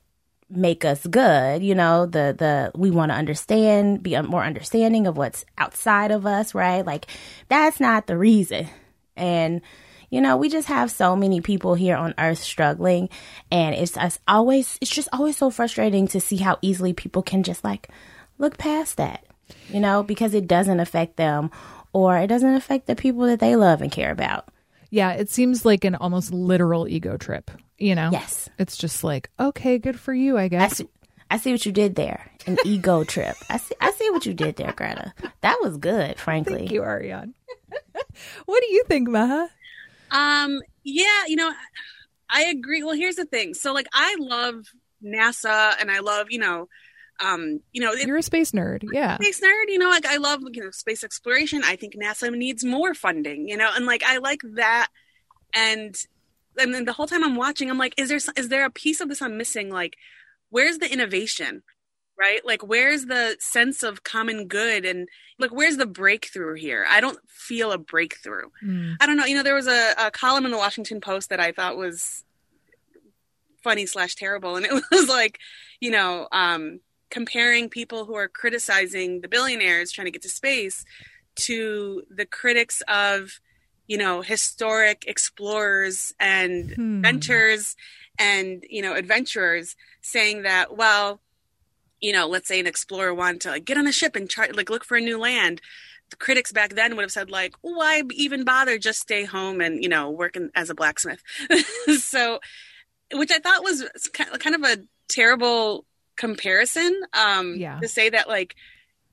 make 0.50 0.84
us 0.84 1.06
good 1.06 1.62
you 1.62 1.74
know 1.74 2.06
the 2.06 2.34
the 2.38 2.70
we 2.74 2.90
want 2.90 3.10
to 3.10 3.16
understand 3.16 4.02
be 4.02 4.20
more 4.22 4.44
understanding 4.44 5.06
of 5.06 5.16
what's 5.16 5.44
outside 5.58 6.10
of 6.10 6.26
us 6.26 6.54
right? 6.54 6.84
Like 6.86 7.06
that's 7.48 7.80
not 7.80 8.06
the 8.06 8.16
reason. 8.16 8.68
And 9.16 9.62
you 10.10 10.20
know 10.20 10.36
we 10.36 10.48
just 10.48 10.68
have 10.68 10.90
so 10.90 11.16
many 11.16 11.40
people 11.40 11.74
here 11.74 11.96
on 11.96 12.14
earth 12.18 12.38
struggling 12.38 13.08
and 13.50 13.74
it's, 13.74 13.96
it's 13.96 14.18
always 14.28 14.78
it's 14.80 14.90
just 14.90 15.08
always 15.12 15.36
so 15.36 15.50
frustrating 15.50 16.06
to 16.08 16.20
see 16.20 16.36
how 16.36 16.58
easily 16.62 16.92
people 16.92 17.22
can 17.22 17.42
just 17.42 17.64
like 17.64 17.88
look 18.38 18.56
past 18.58 18.96
that 18.96 19.24
you 19.68 19.80
know 19.80 20.02
because 20.02 20.34
it 20.34 20.46
doesn't 20.46 20.80
affect 20.80 21.16
them 21.16 21.50
or 21.92 22.16
it 22.18 22.28
doesn't 22.28 22.54
affect 22.54 22.86
the 22.86 22.96
people 22.96 23.22
that 23.26 23.40
they 23.40 23.56
love 23.56 23.82
and 23.82 23.90
care 23.90 24.12
about 24.12 24.48
yeah 24.94 25.12
it 25.12 25.28
seems 25.28 25.64
like 25.64 25.84
an 25.84 25.94
almost 25.94 26.32
literal 26.32 26.88
ego 26.88 27.16
trip 27.16 27.50
you 27.78 27.94
know? 27.94 28.10
Yes. 28.12 28.48
It's 28.58 28.76
just 28.76 29.04
like, 29.04 29.30
okay, 29.38 29.78
good 29.78 29.98
for 29.98 30.14
you, 30.14 30.38
I 30.38 30.48
guess. 30.48 30.72
I 30.72 30.74
see, 30.74 30.88
I 31.30 31.36
see 31.38 31.52
what 31.52 31.66
you 31.66 31.72
did 31.72 31.96
there. 31.96 32.30
An 32.46 32.58
ego 32.64 33.04
trip. 33.04 33.36
I 33.50 33.56
see 33.58 33.74
I 33.80 33.90
see 33.92 34.10
what 34.10 34.26
you 34.26 34.34
did 34.34 34.56
there, 34.56 34.72
Greta. 34.72 35.12
That 35.40 35.58
was 35.62 35.76
good, 35.76 36.18
frankly. 36.18 36.58
Thank 36.58 36.72
you, 36.72 36.82
Ariane. 36.82 37.34
what 38.46 38.62
do 38.62 38.72
you 38.72 38.84
think, 38.84 39.08
Maha? 39.08 39.48
Um, 40.10 40.60
yeah, 40.84 41.24
you 41.26 41.36
know, 41.36 41.52
I 42.30 42.44
agree. 42.44 42.82
Well, 42.82 42.94
here's 42.94 43.16
the 43.16 43.24
thing. 43.24 43.54
So 43.54 43.72
like 43.72 43.86
I 43.92 44.16
love 44.18 44.66
NASA 45.02 45.74
and 45.80 45.90
I 45.90 46.00
love, 46.00 46.28
you 46.30 46.38
know, 46.38 46.68
um, 47.20 47.60
you 47.72 47.80
know, 47.80 47.92
it, 47.92 48.06
You're 48.06 48.16
a 48.16 48.22
space 48.22 48.52
nerd. 48.52 48.84
Yeah. 48.92 49.16
space 49.16 49.40
nerd. 49.40 49.68
You 49.68 49.78
know, 49.78 49.88
like 49.88 50.06
I 50.06 50.16
love 50.16 50.40
you 50.52 50.64
know 50.64 50.70
space 50.70 51.04
exploration. 51.04 51.62
I 51.64 51.76
think 51.76 51.94
NASA 51.94 52.32
needs 52.32 52.64
more 52.64 52.94
funding. 52.94 53.48
You 53.48 53.56
know, 53.56 53.70
and 53.74 53.86
like 53.86 54.02
I 54.04 54.18
like 54.18 54.40
that. 54.54 54.88
And 55.54 55.94
and 56.58 56.74
then 56.74 56.84
the 56.84 56.92
whole 56.92 57.06
time 57.06 57.24
I'm 57.24 57.36
watching, 57.36 57.70
I'm 57.70 57.78
like, 57.78 57.94
is 57.98 58.08
there 58.08 58.18
is 58.36 58.48
there 58.48 58.64
a 58.64 58.70
piece 58.70 59.00
of 59.00 59.08
this 59.08 59.22
I'm 59.22 59.36
missing? 59.36 59.70
Like, 59.70 59.96
where's 60.50 60.78
the 60.78 60.92
innovation? 60.92 61.62
Right? 62.16 62.44
Like, 62.44 62.62
where's 62.62 63.06
the 63.06 63.36
sense 63.40 63.82
of 63.82 64.04
common 64.04 64.46
good 64.46 64.84
and 64.84 65.08
like 65.38 65.52
where's 65.52 65.76
the 65.76 65.86
breakthrough 65.86 66.54
here? 66.54 66.84
I 66.88 67.00
don't 67.00 67.18
feel 67.28 67.72
a 67.72 67.78
breakthrough. 67.78 68.50
Mm. 68.64 68.96
I 69.00 69.06
don't 69.06 69.16
know. 69.16 69.24
You 69.24 69.36
know, 69.36 69.42
there 69.42 69.54
was 69.54 69.66
a, 69.66 69.94
a 69.98 70.10
column 70.10 70.44
in 70.44 70.52
the 70.52 70.58
Washington 70.58 71.00
Post 71.00 71.30
that 71.30 71.40
I 71.40 71.52
thought 71.52 71.76
was 71.76 72.24
funny 73.62 73.86
slash 73.86 74.14
terrible, 74.14 74.56
and 74.56 74.66
it 74.66 74.72
was 74.92 75.08
like, 75.08 75.38
you 75.80 75.90
know, 75.90 76.28
um, 76.30 76.80
comparing 77.10 77.68
people 77.68 78.04
who 78.06 78.14
are 78.14 78.28
criticizing 78.28 79.20
the 79.20 79.28
billionaires 79.28 79.92
trying 79.92 80.06
to 80.06 80.10
get 80.10 80.22
to 80.22 80.28
space 80.28 80.84
to 81.36 82.02
the 82.10 82.26
critics 82.26 82.82
of, 82.88 83.40
you 83.86 83.98
know, 83.98 84.22
historic 84.22 85.04
explorers 85.06 86.12
and 86.18 86.70
Hmm. 86.70 86.96
inventors 87.04 87.76
and 88.18 88.64
you 88.70 88.80
know 88.80 88.94
adventurers, 88.94 89.76
saying 90.00 90.42
that 90.42 90.76
well, 90.76 91.20
you 92.00 92.12
know, 92.12 92.26
let's 92.28 92.48
say 92.48 92.60
an 92.60 92.66
explorer 92.66 93.12
wanted 93.14 93.40
to 93.42 93.50
like, 93.50 93.64
get 93.64 93.76
on 93.78 93.86
a 93.86 93.92
ship 93.92 94.14
and 94.16 94.28
try 94.30 94.48
like 94.54 94.70
look 94.70 94.84
for 94.84 94.96
a 94.96 95.00
new 95.00 95.18
land. 95.18 95.60
The 96.10 96.16
critics 96.16 96.52
back 96.52 96.74
then 96.74 96.94
would 96.96 97.02
have 97.02 97.12
said 97.12 97.30
like 97.30 97.54
why 97.62 98.02
even 98.12 98.44
bother? 98.44 98.78
Just 98.78 99.00
stay 99.00 99.24
home 99.24 99.60
and 99.60 99.82
you 99.82 99.88
know 99.88 100.10
work 100.10 100.36
in, 100.36 100.50
as 100.54 100.70
a 100.70 100.74
blacksmith. 100.74 101.22
So 101.98 102.40
which 103.12 103.30
i 103.30 103.38
thought 103.38 103.62
was 103.64 103.84
ki- 104.12 104.38
kind 104.38 104.56
of 104.56 104.62
a 104.64 104.78
terrible 105.08 105.84
comparison 106.16 107.00
um 107.12 107.56
Yeah. 107.56 107.78
to 107.80 107.88
say 107.88 108.08
that 108.10 108.28
like 108.28 108.54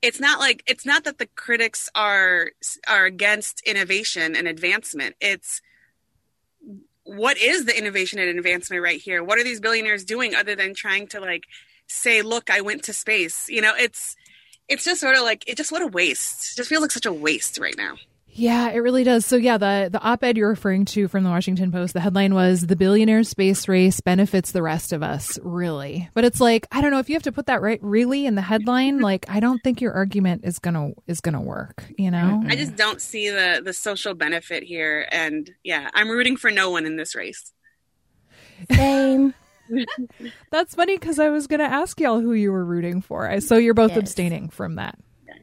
it's 0.01 0.19
not 0.19 0.39
like 0.39 0.63
it's 0.67 0.85
not 0.85 1.03
that 1.03 1.17
the 1.19 1.27
critics 1.27 1.89
are 1.95 2.51
are 2.87 3.05
against 3.05 3.61
innovation 3.61 4.35
and 4.35 4.47
advancement. 4.47 5.15
It's 5.21 5.61
what 7.03 7.37
is 7.37 7.65
the 7.65 7.77
innovation 7.77 8.19
and 8.19 8.37
advancement 8.37 8.81
right 8.81 9.01
here? 9.01 9.23
What 9.23 9.37
are 9.39 9.43
these 9.43 9.59
billionaires 9.59 10.03
doing 10.05 10.35
other 10.35 10.55
than 10.55 10.73
trying 10.73 11.07
to 11.07 11.19
like 11.19 11.43
say 11.87 12.21
look 12.21 12.49
i 12.49 12.61
went 12.61 12.83
to 12.83 12.93
space? 12.93 13.49
You 13.49 13.61
know 13.61 13.73
it's 13.77 14.15
it's 14.67 14.85
just 14.85 15.01
sort 15.01 15.15
of 15.15 15.23
like 15.23 15.43
it 15.47 15.57
just 15.57 15.71
what 15.71 15.81
a 15.81 15.87
waste. 15.87 16.53
It 16.53 16.57
just 16.57 16.69
feels 16.69 16.81
like 16.81 16.91
such 16.91 17.05
a 17.05 17.13
waste 17.13 17.57
right 17.59 17.75
now 17.77 17.95
Yeah, 18.33 18.69
it 18.69 18.77
really 18.79 19.03
does. 19.03 19.25
So 19.25 19.35
yeah, 19.35 19.57
the 19.57 19.89
the 19.91 19.99
op-ed 20.01 20.37
you're 20.37 20.49
referring 20.49 20.85
to 20.85 21.07
from 21.09 21.23
the 21.23 21.29
Washington 21.29 21.71
Post, 21.71 21.93
the 21.93 21.99
headline 21.99 22.33
was 22.33 22.61
"The 22.61 22.75
Billionaire 22.77 23.23
Space 23.23 23.67
Race 23.67 23.99
Benefits 23.99 24.51
the 24.53 24.61
Rest 24.61 24.93
of 24.93 25.03
Us." 25.03 25.37
Really, 25.43 26.09
but 26.13 26.23
it's 26.23 26.39
like 26.39 26.65
I 26.71 26.79
don't 26.81 26.91
know 26.91 26.99
if 26.99 27.09
you 27.09 27.15
have 27.15 27.23
to 27.23 27.31
put 27.33 27.47
that 27.47 27.61
right 27.61 27.79
really 27.81 28.25
in 28.25 28.35
the 28.35 28.41
headline. 28.41 28.99
Like 29.01 29.25
I 29.29 29.39
don't 29.41 29.59
think 29.63 29.81
your 29.81 29.91
argument 29.93 30.45
is 30.45 30.59
gonna 30.59 30.91
is 31.07 31.19
gonna 31.21 31.41
work. 31.41 31.83
You 31.97 32.09
know? 32.11 32.41
i 32.47 32.55
just 32.55 32.75
don't 32.75 33.01
see 33.01 33.29
the 33.29 33.61
the 33.63 33.73
social 33.73 34.13
benefit 34.13 34.63
here 34.63 35.07
and 35.11 35.49
yeah 35.63 35.89
i'm 35.93 36.09
rooting 36.09 36.37
for 36.37 36.51
no 36.51 36.69
one 36.69 36.85
in 36.85 36.95
this 36.95 37.15
race 37.15 37.51
Same. 38.71 39.33
That's 40.51 40.75
funny 40.75 40.97
because 40.97 41.17
I 41.19 41.29
was 41.29 41.47
gonna 41.47 41.63
ask 41.63 41.99
y'all 41.99 42.19
who 42.19 42.33
you 42.33 42.51
were 42.51 42.63
rooting 42.65 43.01
for. 43.01 43.29
I- 43.29 43.39
So 43.39 43.57
you're 43.57 43.73
both 43.73 43.91
Yes. 43.91 43.99
abstaining 43.99 44.49
from 44.49 44.75
that. 44.75 44.97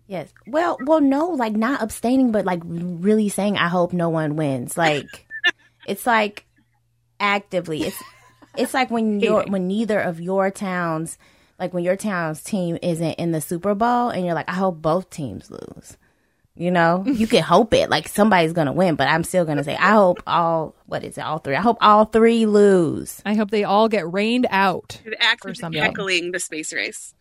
Yes. 0.09 0.33
Well, 0.47 0.79
well, 0.85 1.03
no, 1.03 1.29
like 1.29 1.53
not 1.53 1.83
abstaining, 1.83 2.33
but 2.33 2.47
like 2.47 2.63
really 2.65 3.29
saying, 3.29 3.59
I 3.59 3.69
hope 3.69 3.93
no 3.93 4.09
one 4.09 4.37
wins. 4.37 4.77
Like, 4.77 5.27
it's 5.87 6.07
like 6.07 6.47
actively. 7.21 7.83
It's 7.83 8.03
it's 8.57 8.73
like 8.75 8.91
when 8.91 9.21
you're 9.21 9.45
when 9.47 9.69
neither 9.69 10.01
of 10.01 10.19
your 10.19 10.51
towns, 10.51 11.19
like 11.59 11.75
when 11.75 11.85
your 11.85 11.95
town's 11.97 12.43
team 12.43 12.79
isn't 12.83 13.13
in 13.13 13.33
the 13.33 13.43
Super 13.43 13.75
Bowl, 13.75 14.09
and 14.09 14.25
you're 14.25 14.35
like, 14.35 14.49
I 14.49 14.55
hope 14.55 14.81
both 14.81 15.11
teams 15.11 15.51
lose. 15.51 15.99
You 16.57 16.71
know, 16.71 17.05
you 17.07 17.27
can 17.27 17.43
hope 17.43 17.75
it. 17.75 17.91
Like 17.91 18.09
somebody's 18.09 18.55
gonna 18.55 18.73
win, 18.73 18.95
but 18.95 19.09
I'm 19.09 19.25
still 19.25 19.45
gonna 19.45 19.63
say, 19.63 19.77
I 19.77 19.91
hope 19.93 20.23
all. 20.27 20.75
What 20.87 21.05
is 21.05 21.19
it? 21.19 21.21
All 21.21 21.39
three. 21.39 21.55
I 21.55 21.61
hope 21.61 21.77
all 21.83 22.07
three 22.07 22.47
lose. 22.47 23.21
I 23.27 23.35
hope 23.35 23.51
they 23.51 23.65
all 23.65 23.91
get 23.91 24.11
rained 24.11 24.47
out. 24.49 25.03
the 25.05 25.23
act 25.23 25.43
For 25.43 25.51
is 25.51 25.59
something. 25.59 25.83
heckling 25.83 26.33
the 26.33 26.41
space 26.41 26.73
race 26.73 27.13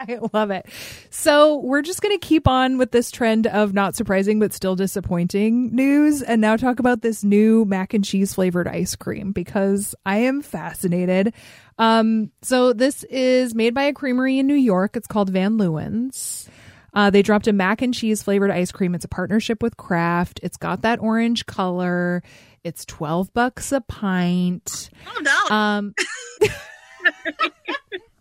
I 0.08 0.18
love 0.32 0.50
it. 0.50 0.66
So 1.10 1.58
we're 1.58 1.82
just 1.82 2.00
going 2.00 2.18
to 2.18 2.26
keep 2.26 2.48
on 2.48 2.78
with 2.78 2.90
this 2.90 3.10
trend 3.10 3.46
of 3.46 3.74
not 3.74 3.94
surprising 3.94 4.38
but 4.40 4.52
still 4.52 4.74
disappointing 4.76 5.74
news 5.74 6.22
and 6.22 6.40
now 6.40 6.56
talk 6.56 6.78
about 6.78 7.02
this 7.02 7.22
new 7.22 7.64
mac 7.66 7.92
and 7.92 8.04
cheese 8.04 8.32
flavored 8.34 8.66
ice 8.66 8.96
cream 8.96 9.32
because 9.32 9.94
I 10.06 10.18
am 10.18 10.40
fascinated. 10.42 11.34
Um, 11.78 12.30
so 12.42 12.72
this 12.72 13.04
is 13.04 13.54
made 13.54 13.74
by 13.74 13.84
a 13.84 13.92
creamery 13.92 14.38
in 14.38 14.46
New 14.46 14.54
York. 14.54 14.96
It's 14.96 15.06
called 15.06 15.30
Van 15.30 15.58
Leeuwen's. 15.58 16.48
Uh, 16.92 17.10
they 17.10 17.22
dropped 17.22 17.46
a 17.46 17.52
mac 17.52 17.82
and 17.82 17.94
cheese 17.94 18.22
flavored 18.22 18.50
ice 18.50 18.72
cream. 18.72 18.94
It's 18.94 19.04
a 19.04 19.08
partnership 19.08 19.62
with 19.62 19.76
Kraft. 19.76 20.40
It's 20.42 20.56
got 20.56 20.82
that 20.82 20.98
orange 21.00 21.46
color. 21.46 22.22
It's 22.64 22.84
12 22.84 23.32
bucks 23.32 23.72
a 23.72 23.80
pint. 23.80 24.90
oh 25.06 25.20
no 25.22 25.54
Um, 25.56 25.94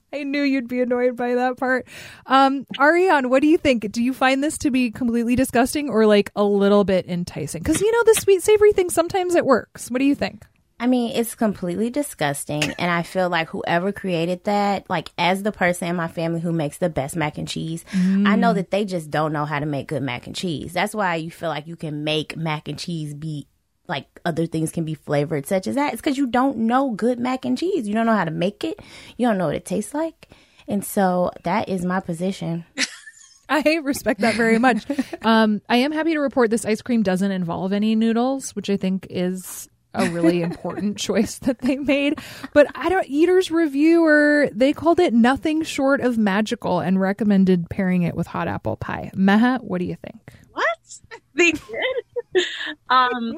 I 0.13 0.23
knew 0.23 0.41
you'd 0.41 0.67
be 0.67 0.81
annoyed 0.81 1.15
by 1.15 1.35
that 1.35 1.57
part. 1.57 1.87
Um, 2.25 2.65
Ariane, 2.79 3.29
what 3.29 3.41
do 3.41 3.47
you 3.47 3.57
think? 3.57 3.91
Do 3.91 4.03
you 4.03 4.13
find 4.13 4.43
this 4.43 4.57
to 4.59 4.71
be 4.71 4.91
completely 4.91 5.35
disgusting 5.35 5.89
or 5.89 6.05
like 6.05 6.31
a 6.35 6.43
little 6.43 6.83
bit 6.83 7.07
enticing? 7.07 7.61
Because 7.61 7.81
you 7.81 7.91
know 7.91 8.03
the 8.05 8.19
sweet 8.19 8.43
savory 8.43 8.71
thing 8.71 8.89
sometimes 8.89 9.35
it 9.35 9.45
works. 9.45 9.89
What 9.91 9.99
do 9.99 10.05
you 10.05 10.15
think? 10.15 10.45
I 10.81 10.87
mean, 10.87 11.11
it's 11.13 11.35
completely 11.35 11.89
disgusting. 11.89 12.63
And 12.63 12.89
I 12.89 13.03
feel 13.03 13.29
like 13.29 13.49
whoever 13.49 13.91
created 13.91 14.45
that, 14.45 14.89
like 14.89 15.11
as 15.17 15.43
the 15.43 15.51
person 15.51 15.89
in 15.89 15.97
my 15.97 16.07
family 16.07 16.39
who 16.39 16.53
makes 16.53 16.77
the 16.77 16.89
best 16.89 17.17
mac 17.17 17.37
and 17.37 17.47
cheese, 17.47 17.83
I 17.93 18.37
know 18.37 18.53
that 18.53 18.71
they 18.71 18.85
just 18.85 19.11
don't 19.11 19.33
know 19.33 19.43
how 19.43 19.59
to 19.59 19.65
make 19.65 19.89
good 19.89 20.01
mac 20.01 20.25
and 20.25 20.35
cheese. 20.35 20.71
That's 20.71 20.95
why 20.95 21.15
you 21.15 21.31
feel 21.31 21.49
like 21.49 21.67
you 21.67 21.75
can 21.75 22.05
make 22.05 22.37
mac 22.37 22.69
and 22.69 22.79
cheese 22.79 23.13
be 23.13 23.47
like 23.89 24.07
other 24.23 24.45
things 24.45 24.71
can 24.71 24.85
be 24.85 24.93
flavored, 24.93 25.45
such 25.45 25.67
as 25.67 25.75
that. 25.75 25.93
It's 25.93 26.01
because 26.01 26.17
you 26.17 26.27
don't 26.27 26.57
know 26.57 26.91
good 26.91 27.19
mac 27.19 27.43
and 27.43 27.57
cheese. 27.57 27.87
You 27.87 27.93
don't 27.93 28.05
know 28.05 28.15
how 28.15 28.25
to 28.25 28.31
make 28.31 28.63
it, 28.63 28.79
you 29.17 29.27
don't 29.27 29.37
know 29.37 29.47
what 29.47 29.55
it 29.55 29.65
tastes 29.65 29.93
like. 29.93 30.29
And 30.67 30.85
so 30.85 31.31
that 31.43 31.67
is 31.67 31.83
my 31.83 31.99
position. 31.99 32.65
I 33.49 33.79
respect 33.81 34.21
that 34.21 34.35
very 34.35 34.59
much. 34.59 34.85
um, 35.23 35.61
I 35.67 35.77
am 35.77 35.91
happy 35.91 36.13
to 36.13 36.19
report 36.19 36.51
this 36.51 36.65
ice 36.65 36.83
cream 36.83 37.01
doesn't 37.01 37.31
involve 37.31 37.73
any 37.73 37.95
noodles, 37.95 38.55
which 38.55 38.69
I 38.69 38.77
think 38.77 39.07
is 39.09 39.67
a 39.95 40.07
really 40.11 40.41
important 40.43 40.97
choice 40.97 41.39
that 41.39 41.57
they 41.59 41.77
made. 41.77 42.19
But 42.53 42.67
I 42.75 42.89
don't 42.89 43.07
Eater's 43.07 43.49
reviewer, 43.49 44.49
they 44.53 44.71
called 44.71 44.99
it 44.99 45.15
nothing 45.15 45.63
short 45.63 46.01
of 46.01 46.19
magical 46.19 46.79
and 46.79 47.01
recommended 47.01 47.71
pairing 47.71 48.03
it 48.03 48.15
with 48.15 48.27
hot 48.27 48.47
apple 48.47 48.77
pie. 48.77 49.09
Meha, 49.15 49.63
what 49.63 49.79
do 49.79 49.85
you 49.85 49.95
think? 49.95 50.39
what 50.59 50.99
they 51.35 51.51
did 51.51 52.45
um 52.89 53.37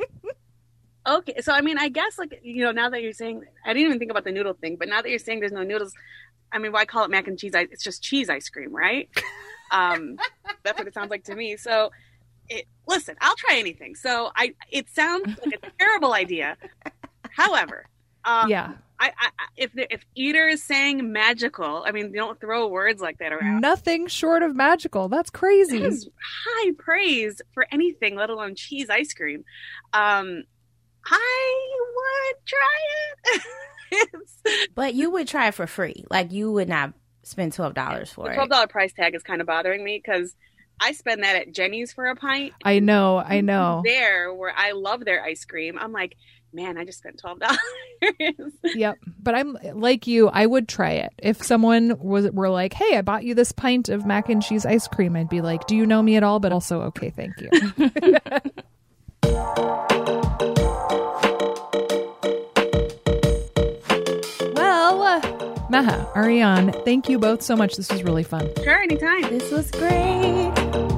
okay 1.08 1.42
so 1.42 1.52
i 1.52 1.62
mean 1.62 1.78
i 1.78 1.90
guess 1.90 2.18
like 2.20 2.40
you 2.44 2.64
know 2.64 2.72
now 2.72 2.90
that 2.90 3.02
you're 3.02 3.14
saying 3.14 3.44
i 3.66 3.74
didn't 3.74 3.86
even 3.88 4.00
think 4.00 4.12
about 4.12 4.24
the 4.24 4.32
noodle 4.32 4.54
thing 4.54 4.76
but 4.76 4.88
now 4.88 5.02
that 5.02 5.10
you're 5.10 5.20
saying 5.20 5.40
there's 5.40 5.52
no 5.52 5.64
noodles 5.64 5.94
i 6.52 6.58
mean 6.60 6.72
why 6.72 6.86
call 6.86 7.04
it 7.06 7.10
mac 7.10 7.28
and 7.28 7.40
cheese 7.40 7.56
I, 7.56 7.62
it's 7.72 7.84
just 7.84 8.04
cheese 8.04 8.30
ice 8.30 8.50
cream 8.50 8.74
right 8.76 9.10
um 9.72 10.18
that's 10.64 10.78
what 10.78 10.88
it 10.88 10.94
sounds 10.94 11.10
like 11.10 11.24
to 11.26 11.36
me 11.36 11.58
so 11.58 11.92
it, 12.50 12.66
listen 12.88 13.16
i'll 13.22 13.36
try 13.36 13.58
anything 13.58 13.96
so 13.96 14.32
i 14.36 14.54
it 14.70 14.90
sounds 14.90 15.28
like 15.46 15.60
a 15.64 15.70
terrible 15.80 16.14
idea 16.14 16.58
however 17.32 17.86
um, 18.24 18.50
yeah. 18.50 18.74
I, 19.00 19.08
I, 19.08 19.12
I- 19.40 19.48
if 19.58 19.74
the, 19.74 19.92
if 19.92 20.06
eater 20.14 20.48
is 20.48 20.62
saying 20.62 21.12
magical, 21.12 21.84
I 21.88 21.92
mean, 21.92 22.12
don't 22.12 22.40
throw 22.40 22.68
words 22.68 23.02
like 23.02 23.18
that 23.18 23.34
around. 23.34 23.60
Nothing 23.62 24.06
short 24.06 24.44
of 24.44 24.56
magical. 24.56 25.10
That's 25.10 25.32
crazy. 25.32 25.80
That 25.80 25.88
is 25.88 26.08
high 26.46 26.72
praise 26.78 27.42
for 27.56 27.66
anything, 27.72 28.16
let 28.16 28.30
alone 28.30 28.54
cheese 28.54 28.92
ice 28.92 29.12
cream. 29.16 29.44
Um, 29.94 30.44
I 31.06 31.70
would 31.96 32.46
try 32.46 33.36
it. 33.36 33.42
But 34.74 34.94
you 34.96 35.12
would 35.12 35.28
try 35.28 35.50
it 35.50 35.54
for 35.54 35.68
free. 35.68 36.06
Like 36.10 36.32
you 36.32 36.52
would 36.52 36.70
not 36.70 36.94
spend 37.24 37.52
$12 37.54 38.10
for 38.14 38.26
the 38.26 38.32
it. 38.32 38.36
twelve 38.36 38.50
dollar 38.50 38.68
price 38.68 38.92
tag 38.94 39.14
is 39.16 39.22
kind 39.22 39.40
of 39.42 39.48
bothering 39.48 39.84
me 39.84 40.02
because 40.04 40.36
I 40.80 40.94
spend 40.94 41.24
that 41.24 41.36
at 41.36 41.54
Jeni's 41.54 41.94
for 41.94 42.06
a 42.08 42.16
pint. 42.16 42.54
I 42.64 42.80
know, 42.80 43.18
I 43.18 43.42
know. 43.42 43.82
There, 43.86 44.34
where 44.34 44.54
I 44.56 44.72
love 44.72 45.06
their 45.06 45.24
ice 45.24 45.46
cream, 45.46 45.78
I'm 45.78 45.92
like, 45.92 46.16
man, 46.54 46.78
I 46.78 46.86
just 46.86 46.98
spent 47.00 47.20
twelve 47.20 47.40
dollars. 47.40 47.60
Yep. 48.64 48.98
But 49.22 49.36
I'm 49.36 49.58
like 49.76 50.08
you, 50.08 50.28
I 50.30 50.46
would 50.48 50.68
try 50.68 50.94
it. 50.94 51.14
If 51.20 51.44
someone 51.44 52.00
was 52.00 52.32
were 52.32 52.50
like, 52.50 52.74
"Hey, 52.74 52.98
I 52.98 53.04
bought 53.04 53.24
you 53.24 53.36
this 53.36 53.52
pint 53.52 53.90
of 53.90 54.08
mac 54.08 54.28
and 54.28 54.42
cheese 54.42 54.66
ice 54.66 54.88
cream." 54.88 55.16
I'd 55.16 55.30
be 55.30 55.42
like, 55.42 55.68
"Do 55.68 55.76
you 55.76 55.86
know 55.86 56.02
me 56.02 56.16
at 56.16 56.24
all?" 56.24 56.40
but 56.40 56.52
also, 56.52 56.82
"Okay, 56.82 57.12
thank 57.12 57.34
you." 57.40 57.50
Meha, 65.72 66.14
Ariane, 66.18 66.74
thank 66.84 67.08
you 67.08 67.18
both 67.18 67.42
so 67.42 67.56
much. 67.56 67.78
This 67.78 67.90
was 67.90 68.04
really 68.04 68.24
fun. 68.24 68.50
sure, 68.62 68.82
anytime. 68.82 69.22
This 69.22 69.50
was 69.52 69.72
great. 69.72 70.91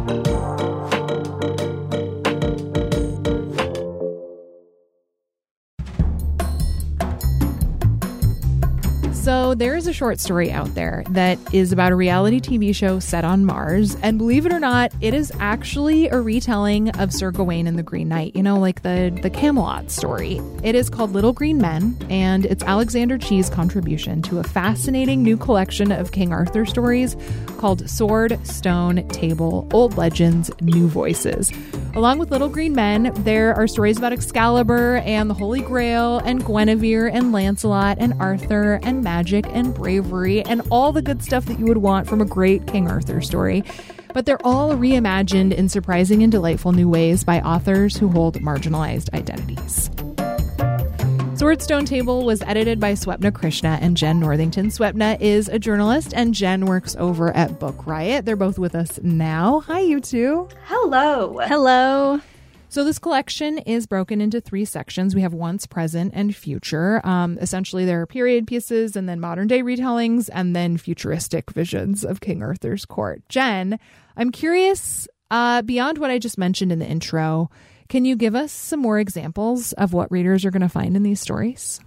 So 9.54 9.58
there 9.58 9.76
is 9.76 9.86
a 9.86 9.94
short 9.94 10.20
story 10.20 10.52
out 10.52 10.74
there 10.74 11.04
that 11.12 11.38
is 11.54 11.72
about 11.72 11.92
a 11.92 11.96
reality 11.96 12.40
TV 12.40 12.74
show 12.74 12.98
set 12.98 13.24
on 13.24 13.46
Mars. 13.46 13.96
And 14.02 14.18
believe 14.18 14.48
it 14.48 14.52
or 14.52 14.60
not, 14.60 14.92
it 15.00 15.14
is 15.14 15.32
actually 15.40 16.08
a 16.08 16.20
retelling 16.20 16.90
of 16.98 17.14
Sir 17.14 17.30
Gawain 17.30 17.68
and 17.68 17.78
the 17.78 17.84
Green 17.84 18.10
Knight, 18.10 18.36
you 18.36 18.42
know, 18.42 18.58
like 18.58 18.82
the, 18.82 19.16
the 19.22 19.30
Camelot 19.30 19.92
story. 19.92 20.42
It 20.64 20.74
is 20.74 20.90
called 20.90 21.12
Little 21.12 21.34
Green 21.34 21.60
Men, 21.60 21.96
and 22.10 22.48
it's 22.48 22.64
Alexander 22.64 23.20
Chee's 23.20 23.48
contribution 23.48 24.24
to 24.24 24.40
a 24.40 24.44
fascinating 24.44 25.22
new 25.22 25.38
collection 25.38 25.92
of 25.92 26.12
King 26.12 26.34
Arthur 26.34 26.66
stories 26.66 27.16
called 27.64 27.90
Sword, 27.90 28.38
Stone, 28.46 29.08
Table, 29.08 29.70
Old 29.72 29.96
Legends, 29.96 30.52
New 30.60 30.90
Voices. 30.90 31.50
Along 31.96 32.20
with 32.20 32.30
Little 32.30 32.50
Green 32.50 32.76
Men, 32.76 33.14
there 33.24 33.54
are 33.54 33.68
stories 33.68 33.98
about 33.98 34.12
Excalibur 34.12 34.98
and 34.98 35.30
the 35.30 35.34
Holy 35.34 35.62
Grail 35.62 36.18
and 36.26 36.46
Guinevere 36.46 37.08
and 37.08 37.32
Lancelot 37.32 38.00
and 38.02 38.16
Arthur 38.20 38.82
and 38.84 39.02
magic 39.02 39.46
and 39.48 39.74
bravery 39.74 40.44
and 40.44 40.62
all 40.72 40.92
the 40.92 41.02
good 41.02 41.24
stuff 41.24 41.46
that 41.46 41.58
you 41.58 41.64
would 41.64 41.78
want 41.78 42.06
from 42.06 42.20
a 42.20 42.26
great 42.26 42.68
King 42.68 42.90
Arthur 42.90 43.22
story. 43.22 43.64
But 44.14 44.26
they're 44.26 44.46
all 44.46 44.72
reimagined 44.72 45.54
in 45.54 45.70
surprising 45.70 46.22
and 46.22 46.34
delightful 46.34 46.74
new 46.74 46.90
ways 46.90 47.24
by 47.24 47.40
authors 47.40 47.96
who 47.96 48.10
hold 48.10 48.42
marginalized 48.42 49.14
identities. 49.14 49.90
Swordstone 51.44 51.86
Table 51.86 52.24
was 52.24 52.42
edited 52.44 52.80
by 52.80 52.94
Swapna 52.94 53.34
Krishna 53.34 53.78
and 53.82 53.98
Jen 53.98 54.18
Northington. 54.18 54.68
Swapna 54.68 55.20
is 55.20 55.50
a 55.50 55.60
journalist 55.60 56.14
and 56.16 56.34
Jen 56.34 56.68
works 56.68 56.96
over 56.98 57.36
at 57.36 57.60
Book 57.60 57.86
Riot. 57.86 58.24
They're 58.24 58.38
both 58.38 58.58
with 58.58 58.74
us 58.76 58.98
now. 59.04 59.60
Hi, 59.68 59.82
you 59.82 60.00
two. 60.00 60.48
Hello. 60.64 61.38
Hello. 61.40 62.22
So 62.70 62.86
this 62.86 62.98
collection 62.98 63.58
is 63.58 63.88
broken 63.88 64.22
into 64.22 64.40
three 64.40 64.64
sections. 64.64 65.16
We 65.16 65.22
have 65.22 65.34
once, 65.34 65.66
present, 65.66 66.14
and 66.16 66.34
future. 66.34 67.06
Um, 67.06 67.38
essentially, 67.42 67.84
there 67.84 68.00
are 68.00 68.08
period 68.08 68.48
pieces, 68.48 68.96
and 68.96 69.10
then 69.10 69.20
modern 69.20 69.50
day 69.50 69.62
retellings, 69.62 70.30
and 70.32 70.56
then 70.56 70.78
futuristic 70.78 71.52
visions 71.52 72.06
of 72.06 72.22
King 72.22 72.42
Arthur's 72.42 72.86
court. 72.86 73.22
Jen, 73.28 73.80
I'm 74.16 74.32
curious. 74.32 75.10
Uh, 75.30 75.62
beyond 75.62 75.98
what 75.98 76.10
I 76.10 76.20
just 76.20 76.38
mentioned 76.38 76.72
in 76.72 76.80
the 76.80 76.88
intro, 76.88 77.50
can 77.94 78.06
you 78.06 78.16
give 78.16 78.34
us 78.34 78.52
some 78.52 78.80
more 78.80 78.98
examples 79.00 79.72
of 79.74 79.94
what 79.94 80.12
readers 80.12 80.46
are 80.46 80.50
going 80.50 80.64
to 80.64 80.68
find 80.68 80.96
in 80.96 81.04
these 81.04 81.22
stories? 81.22 81.80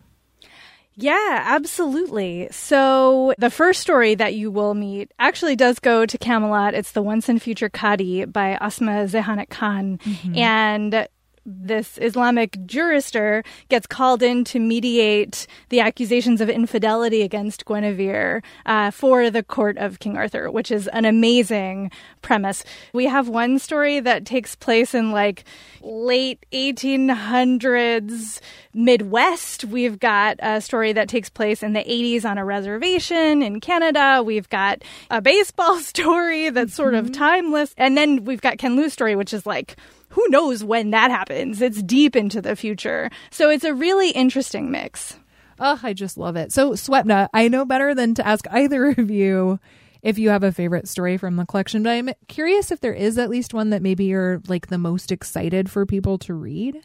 Yeah, 0.95 1.43
absolutely. 1.47 2.47
So 2.53 3.35
the 3.39 3.51
first 3.51 3.81
story 3.81 4.15
that 4.15 4.33
you 4.35 4.53
will 4.53 4.75
meet 4.75 5.11
actually 5.19 5.57
does 5.57 5.81
go 5.81 6.07
to 6.07 6.17
Camelot. 6.17 6.75
It's 6.75 6.93
the 6.93 7.03
Once 7.03 7.29
and 7.29 7.43
Future 7.43 7.69
Qadi 7.69 8.33
by 8.33 8.57
Ausma 8.63 9.11
Zehanat 9.11 9.49
Khan. 9.49 9.99
Mm-hmm. 9.99 10.39
And 10.39 11.09
this 11.47 11.99
Islamic 12.03 12.53
jurister 12.67 13.45
gets 13.69 13.87
called 13.87 14.23
in 14.23 14.43
to 14.45 14.59
mediate 14.59 15.47
the 15.69 15.81
accusations 15.81 16.41
of 16.41 16.51
infidelity 16.51 17.23
against 17.23 17.65
Guinevere 17.65 18.43
uh, 18.67 18.91
for 18.91 19.31
the 19.31 19.43
court 19.43 19.79
of 19.79 20.01
King 20.01 20.17
Arthur, 20.17 20.51
which 20.51 20.71
is 20.71 20.89
an 20.89 21.05
amazing 21.05 21.91
premise. 22.21 22.65
We 22.93 23.07
have 23.07 23.29
one 23.29 23.59
story 23.61 24.01
that 24.01 24.27
takes 24.27 24.57
place 24.57 24.93
in 24.93 25.13
like 25.13 25.45
late 25.83 26.45
1800s 26.53 28.41
Midwest. 28.75 29.65
We've 29.65 29.99
got 29.99 30.37
a 30.41 30.61
story 30.61 30.93
that 30.93 31.09
takes 31.09 31.31
place 31.31 31.63
in 31.63 31.73
the 31.73 31.85
80s 31.85 32.25
on 32.25 32.39
a 32.39 32.45
reservation 32.45 33.43
in 33.43 33.61
Canada. 33.61 34.23
We've 34.25 34.49
got 34.49 34.83
a 35.11 35.23
baseball 35.23 35.79
story 35.81 36.51
that's 36.51 36.75
sort 36.75 36.95
mm-hmm. 36.95 37.07
of 37.07 37.13
timeless. 37.13 37.75
And 37.79 37.97
then 37.97 38.25
we've 38.25 38.41
got 38.41 38.59
Ken 38.59 38.77
Liu's 38.77 38.93
story, 38.93 39.15
which 39.15 39.33
is 39.33 39.47
like 39.47 39.77
who 40.09 40.27
knows 40.29 40.65
when 40.65 40.91
that 40.91 41.11
happens? 41.11 41.61
It's 41.61 41.83
deep 41.83 42.17
into 42.17 42.41
the 42.41 42.57
future. 42.57 43.11
So 43.31 43.51
it's 43.51 43.65
a 43.65 43.75
really 43.75 44.11
interesting 44.11 44.71
mix. 44.71 45.19
Oh, 45.59 45.81
I 45.83 45.93
just 45.93 46.19
love 46.19 46.37
it. 46.37 46.53
So, 46.53 46.73
Swapna, 46.73 47.29
I 47.33 47.49
know 47.49 47.65
better 47.65 47.95
than 47.95 48.15
to 48.15 48.27
ask 48.27 48.47
either 48.51 48.89
of 48.89 49.11
you 49.11 49.59
if 50.03 50.19
you 50.19 50.29
have 50.31 50.43
a 50.43 50.53
favorite 50.53 50.87
story 50.87 51.17
from 51.17 51.37
the 51.37 51.47
collection, 51.47 51.83
but 51.83 51.91
I'm 51.91 52.11
curious 52.29 52.71
if 52.71 52.81
there 52.81 52.93
is 52.93 53.19
at 53.19 53.31
least 53.31 53.55
one 53.55 53.71
that 53.71 53.83
maybe 53.83 54.05
you're 54.05 54.43
like 54.47 54.69
the 54.69 54.79
most 54.79 55.11
excited 55.11 55.71
for 55.71 55.87
people 55.87 56.19
to 56.19 56.35
read. 56.35 56.81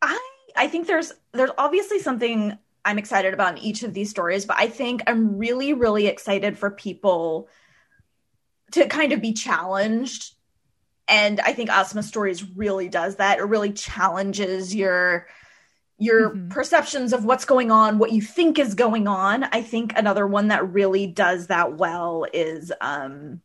I 0.00 0.18
I 0.56 0.68
think 0.68 0.86
there's 0.86 1.12
there's 1.32 1.50
obviously 1.58 1.98
something 1.98 2.56
I'm 2.84 2.98
excited 2.98 3.32
about 3.32 3.56
in 3.56 3.64
each 3.64 3.82
of 3.82 3.94
these 3.94 4.10
stories, 4.10 4.44
but 4.44 4.58
I 4.58 4.68
think 4.68 5.02
I'm 5.06 5.38
really 5.38 5.72
really 5.72 6.06
excited 6.06 6.58
for 6.58 6.70
people 6.70 7.48
to 8.72 8.86
kind 8.86 9.12
of 9.12 9.20
be 9.20 9.32
challenged 9.32 10.34
and 11.08 11.40
i 11.40 11.52
think 11.52 11.70
Ausma 11.70 12.02
stories 12.02 12.44
really 12.56 12.88
does 12.88 13.16
that. 13.16 13.38
It 13.38 13.44
really 13.44 13.72
challenges 13.72 14.74
your 14.74 15.26
your 15.98 16.30
mm-hmm. 16.30 16.48
perceptions 16.48 17.12
of 17.12 17.24
what's 17.24 17.44
going 17.44 17.70
on 17.70 17.98
what 17.98 18.10
you 18.12 18.20
think 18.20 18.58
is 18.58 18.74
going 18.74 19.06
on. 19.06 19.44
I 19.44 19.62
think 19.62 19.96
another 19.96 20.26
one 20.26 20.48
that 20.48 20.72
really 20.72 21.06
does 21.06 21.46
that 21.46 21.76
well 21.76 22.26
is 22.32 22.72
um 22.80 23.40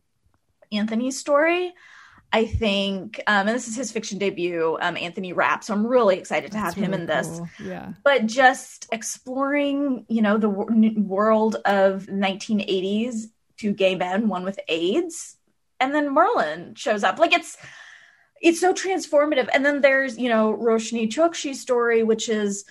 anthony's 0.72 1.20
story. 1.20 1.74
I 2.34 2.46
think 2.46 3.22
um 3.28 3.48
and 3.48 3.56
this 3.56 3.68
is 3.68 3.76
his 3.76 3.92
fiction 3.92 4.18
debut 4.18 4.78
um 4.82 4.98
anthony 4.98 5.32
rapp 5.32 5.64
so 5.64 5.74
i'm 5.74 5.88
really 5.88 6.18
excited 6.18 6.52
to 6.52 6.58
have 6.58 6.76
That's 6.76 6.86
him 6.88 6.94
in 6.94 7.06
this. 7.06 7.28
cool. 7.28 7.50
yeah. 7.64 7.94
But 8.04 8.26
just 8.26 8.88
exploring 8.92 10.06
you 10.10 10.22
know 10.22 10.38
the 10.38 10.50
w- 10.50 11.00
world 11.00 11.56
of 11.66 12.08
1980s 12.08 13.28
two 13.58 13.72
gay 13.72 13.96
men 13.96 14.28
one 14.28 14.44
with 14.44 14.60
aids 14.68 15.37
and 15.80 15.94
then 15.94 16.14
Merlin 16.14 16.76
shows 16.76 17.04
up. 17.04 17.20
Like 17.20 17.34
it's 17.34 17.58
it's 18.42 18.60
so 18.60 18.74
transformative. 18.74 19.50
And 19.54 19.66
then 19.66 19.82
there's, 19.82 20.18
you 20.18 20.30
know, 20.30 20.56
Roshani 20.56 21.08
Chokshi's 21.10 21.60
story, 21.60 22.04
which 22.04 22.30
is 22.30 22.66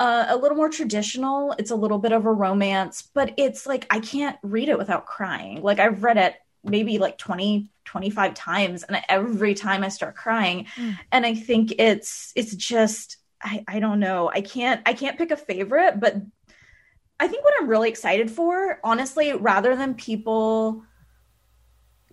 uh, 0.00 0.26
a 0.28 0.36
little 0.36 0.56
more 0.56 0.68
traditional. 0.68 1.54
It's 1.58 1.70
a 1.70 1.76
little 1.76 1.98
bit 1.98 2.12
of 2.12 2.26
a 2.26 2.32
romance, 2.32 3.02
but 3.02 3.34
it's 3.36 3.66
like 3.66 3.86
I 3.90 4.00
can't 4.00 4.38
read 4.42 4.68
it 4.68 4.78
without 4.78 5.06
crying. 5.06 5.62
Like 5.62 5.78
I've 5.78 6.02
read 6.02 6.16
it 6.16 6.36
maybe 6.64 6.98
like 6.98 7.18
20 7.18 7.68
25 7.84 8.34
times 8.34 8.84
and 8.84 9.02
every 9.08 9.52
time 9.52 9.82
I 9.82 9.88
start 9.88 10.14
crying 10.14 10.66
mm. 10.76 10.96
and 11.10 11.26
I 11.26 11.34
think 11.34 11.74
it's 11.76 12.32
it's 12.36 12.54
just 12.54 13.16
I 13.42 13.64
I 13.66 13.80
don't 13.80 13.98
know. 13.98 14.30
I 14.32 14.40
can't 14.40 14.80
I 14.86 14.92
can't 14.94 15.18
pick 15.18 15.32
a 15.32 15.36
favorite, 15.36 15.98
but 15.98 16.16
I 17.18 17.28
think 17.28 17.44
what 17.44 17.54
I'm 17.60 17.68
really 17.68 17.88
excited 17.88 18.30
for, 18.30 18.80
honestly, 18.82 19.32
rather 19.32 19.76
than 19.76 19.94
people 19.94 20.84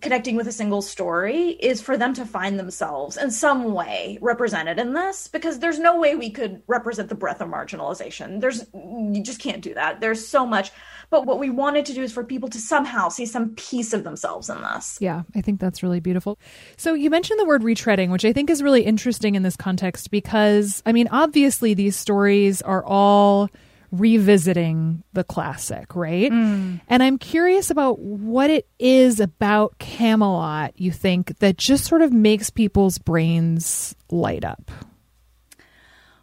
connecting 0.00 0.36
with 0.36 0.46
a 0.46 0.52
single 0.52 0.82
story 0.82 1.50
is 1.50 1.80
for 1.80 1.96
them 1.96 2.14
to 2.14 2.24
find 2.24 2.58
themselves 2.58 3.16
in 3.16 3.30
some 3.30 3.72
way 3.72 4.18
represented 4.20 4.78
in 4.78 4.94
this 4.94 5.28
because 5.28 5.58
there's 5.58 5.78
no 5.78 5.98
way 5.98 6.14
we 6.14 6.30
could 6.30 6.62
represent 6.66 7.08
the 7.08 7.14
breadth 7.14 7.40
of 7.40 7.48
marginalization. 7.48 8.40
There's 8.40 8.66
you 8.74 9.22
just 9.22 9.40
can't 9.40 9.62
do 9.62 9.74
that. 9.74 10.00
There's 10.00 10.26
so 10.26 10.46
much 10.46 10.70
but 11.10 11.26
what 11.26 11.40
we 11.40 11.50
wanted 11.50 11.86
to 11.86 11.92
do 11.92 12.02
is 12.02 12.12
for 12.12 12.22
people 12.22 12.48
to 12.48 12.58
somehow 12.58 13.08
see 13.08 13.26
some 13.26 13.50
piece 13.56 13.92
of 13.92 14.04
themselves 14.04 14.48
in 14.48 14.60
this. 14.62 14.98
Yeah 15.00 15.22
i 15.34 15.40
think 15.40 15.60
that's 15.60 15.82
really 15.82 16.00
beautiful. 16.00 16.38
So 16.76 16.94
you 16.94 17.10
mentioned 17.10 17.38
the 17.40 17.46
word 17.46 17.62
retreading 17.62 18.10
which 18.10 18.24
i 18.24 18.32
think 18.32 18.50
is 18.50 18.62
really 18.62 18.82
interesting 18.82 19.34
in 19.34 19.42
this 19.42 19.56
context 19.56 20.10
because 20.10 20.82
i 20.86 20.92
mean 20.92 21.08
obviously 21.10 21.74
these 21.74 21.96
stories 21.96 22.62
are 22.62 22.84
all 22.84 23.50
revisiting 23.92 25.02
the 25.12 25.24
classic, 25.24 25.94
right? 25.96 26.30
Mm. 26.30 26.80
And 26.88 27.02
I'm 27.02 27.18
curious 27.18 27.70
about 27.70 27.98
what 27.98 28.50
it 28.50 28.68
is 28.78 29.20
about 29.20 29.78
Camelot 29.78 30.78
you 30.78 30.92
think 30.92 31.38
that 31.38 31.56
just 31.56 31.84
sort 31.84 32.02
of 32.02 32.12
makes 32.12 32.50
people's 32.50 32.98
brains 32.98 33.94
light 34.10 34.44
up. 34.44 34.70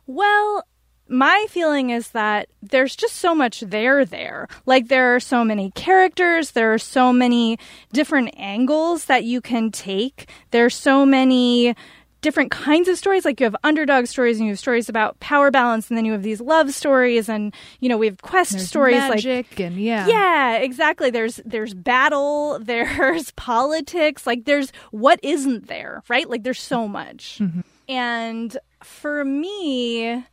Well, 0.05 0.63
my 1.09 1.45
feeling 1.49 1.89
is 1.89 2.09
that 2.09 2.49
there's 2.61 2.95
just 2.95 3.15
so 3.15 3.33
much 3.33 3.61
there 3.61 4.05
there. 4.05 4.47
Like 4.65 4.87
there 4.87 5.15
are 5.15 5.19
so 5.19 5.43
many 5.43 5.71
characters, 5.71 6.51
there 6.51 6.73
are 6.73 6.77
so 6.79 7.13
many 7.13 7.59
different 7.93 8.33
angles 8.37 9.05
that 9.05 9.23
you 9.23 9.41
can 9.41 9.71
take. 9.71 10.29
There's 10.51 10.75
so 10.75 11.05
many 11.05 11.75
different 12.21 12.51
kinds 12.51 12.87
of 12.87 12.97
stories. 12.97 13.25
Like 13.25 13.39
you 13.39 13.45
have 13.45 13.55
underdog 13.63 14.07
stories 14.07 14.37
and 14.37 14.45
you 14.45 14.51
have 14.51 14.59
stories 14.59 14.89
about 14.89 15.19
power 15.19 15.51
balance, 15.51 15.89
and 15.89 15.97
then 15.97 16.05
you 16.05 16.11
have 16.11 16.23
these 16.23 16.41
love 16.41 16.73
stories, 16.73 17.29
and 17.29 17.53
you 17.79 17.89
know 17.89 17.97
we 17.97 18.07
have 18.07 18.21
quest 18.21 18.53
there's 18.53 18.67
stories 18.67 18.95
magic 18.95 19.47
like 19.51 19.59
and 19.59 19.77
yeah, 19.77 20.07
yeah, 20.07 20.57
exactly. 20.57 21.09
There's 21.09 21.39
there's 21.45 21.73
battle, 21.73 22.59
there's 22.61 23.31
politics, 23.31 24.25
like 24.25 24.45
there's 24.45 24.71
what 24.91 25.19
isn't 25.23 25.67
there, 25.67 26.03
right? 26.09 26.29
Like 26.29 26.43
there's 26.43 26.61
so 26.61 26.87
much, 26.87 27.39
mm-hmm. 27.41 27.61
and 27.89 28.57
for 28.83 29.23
me. 29.23 30.25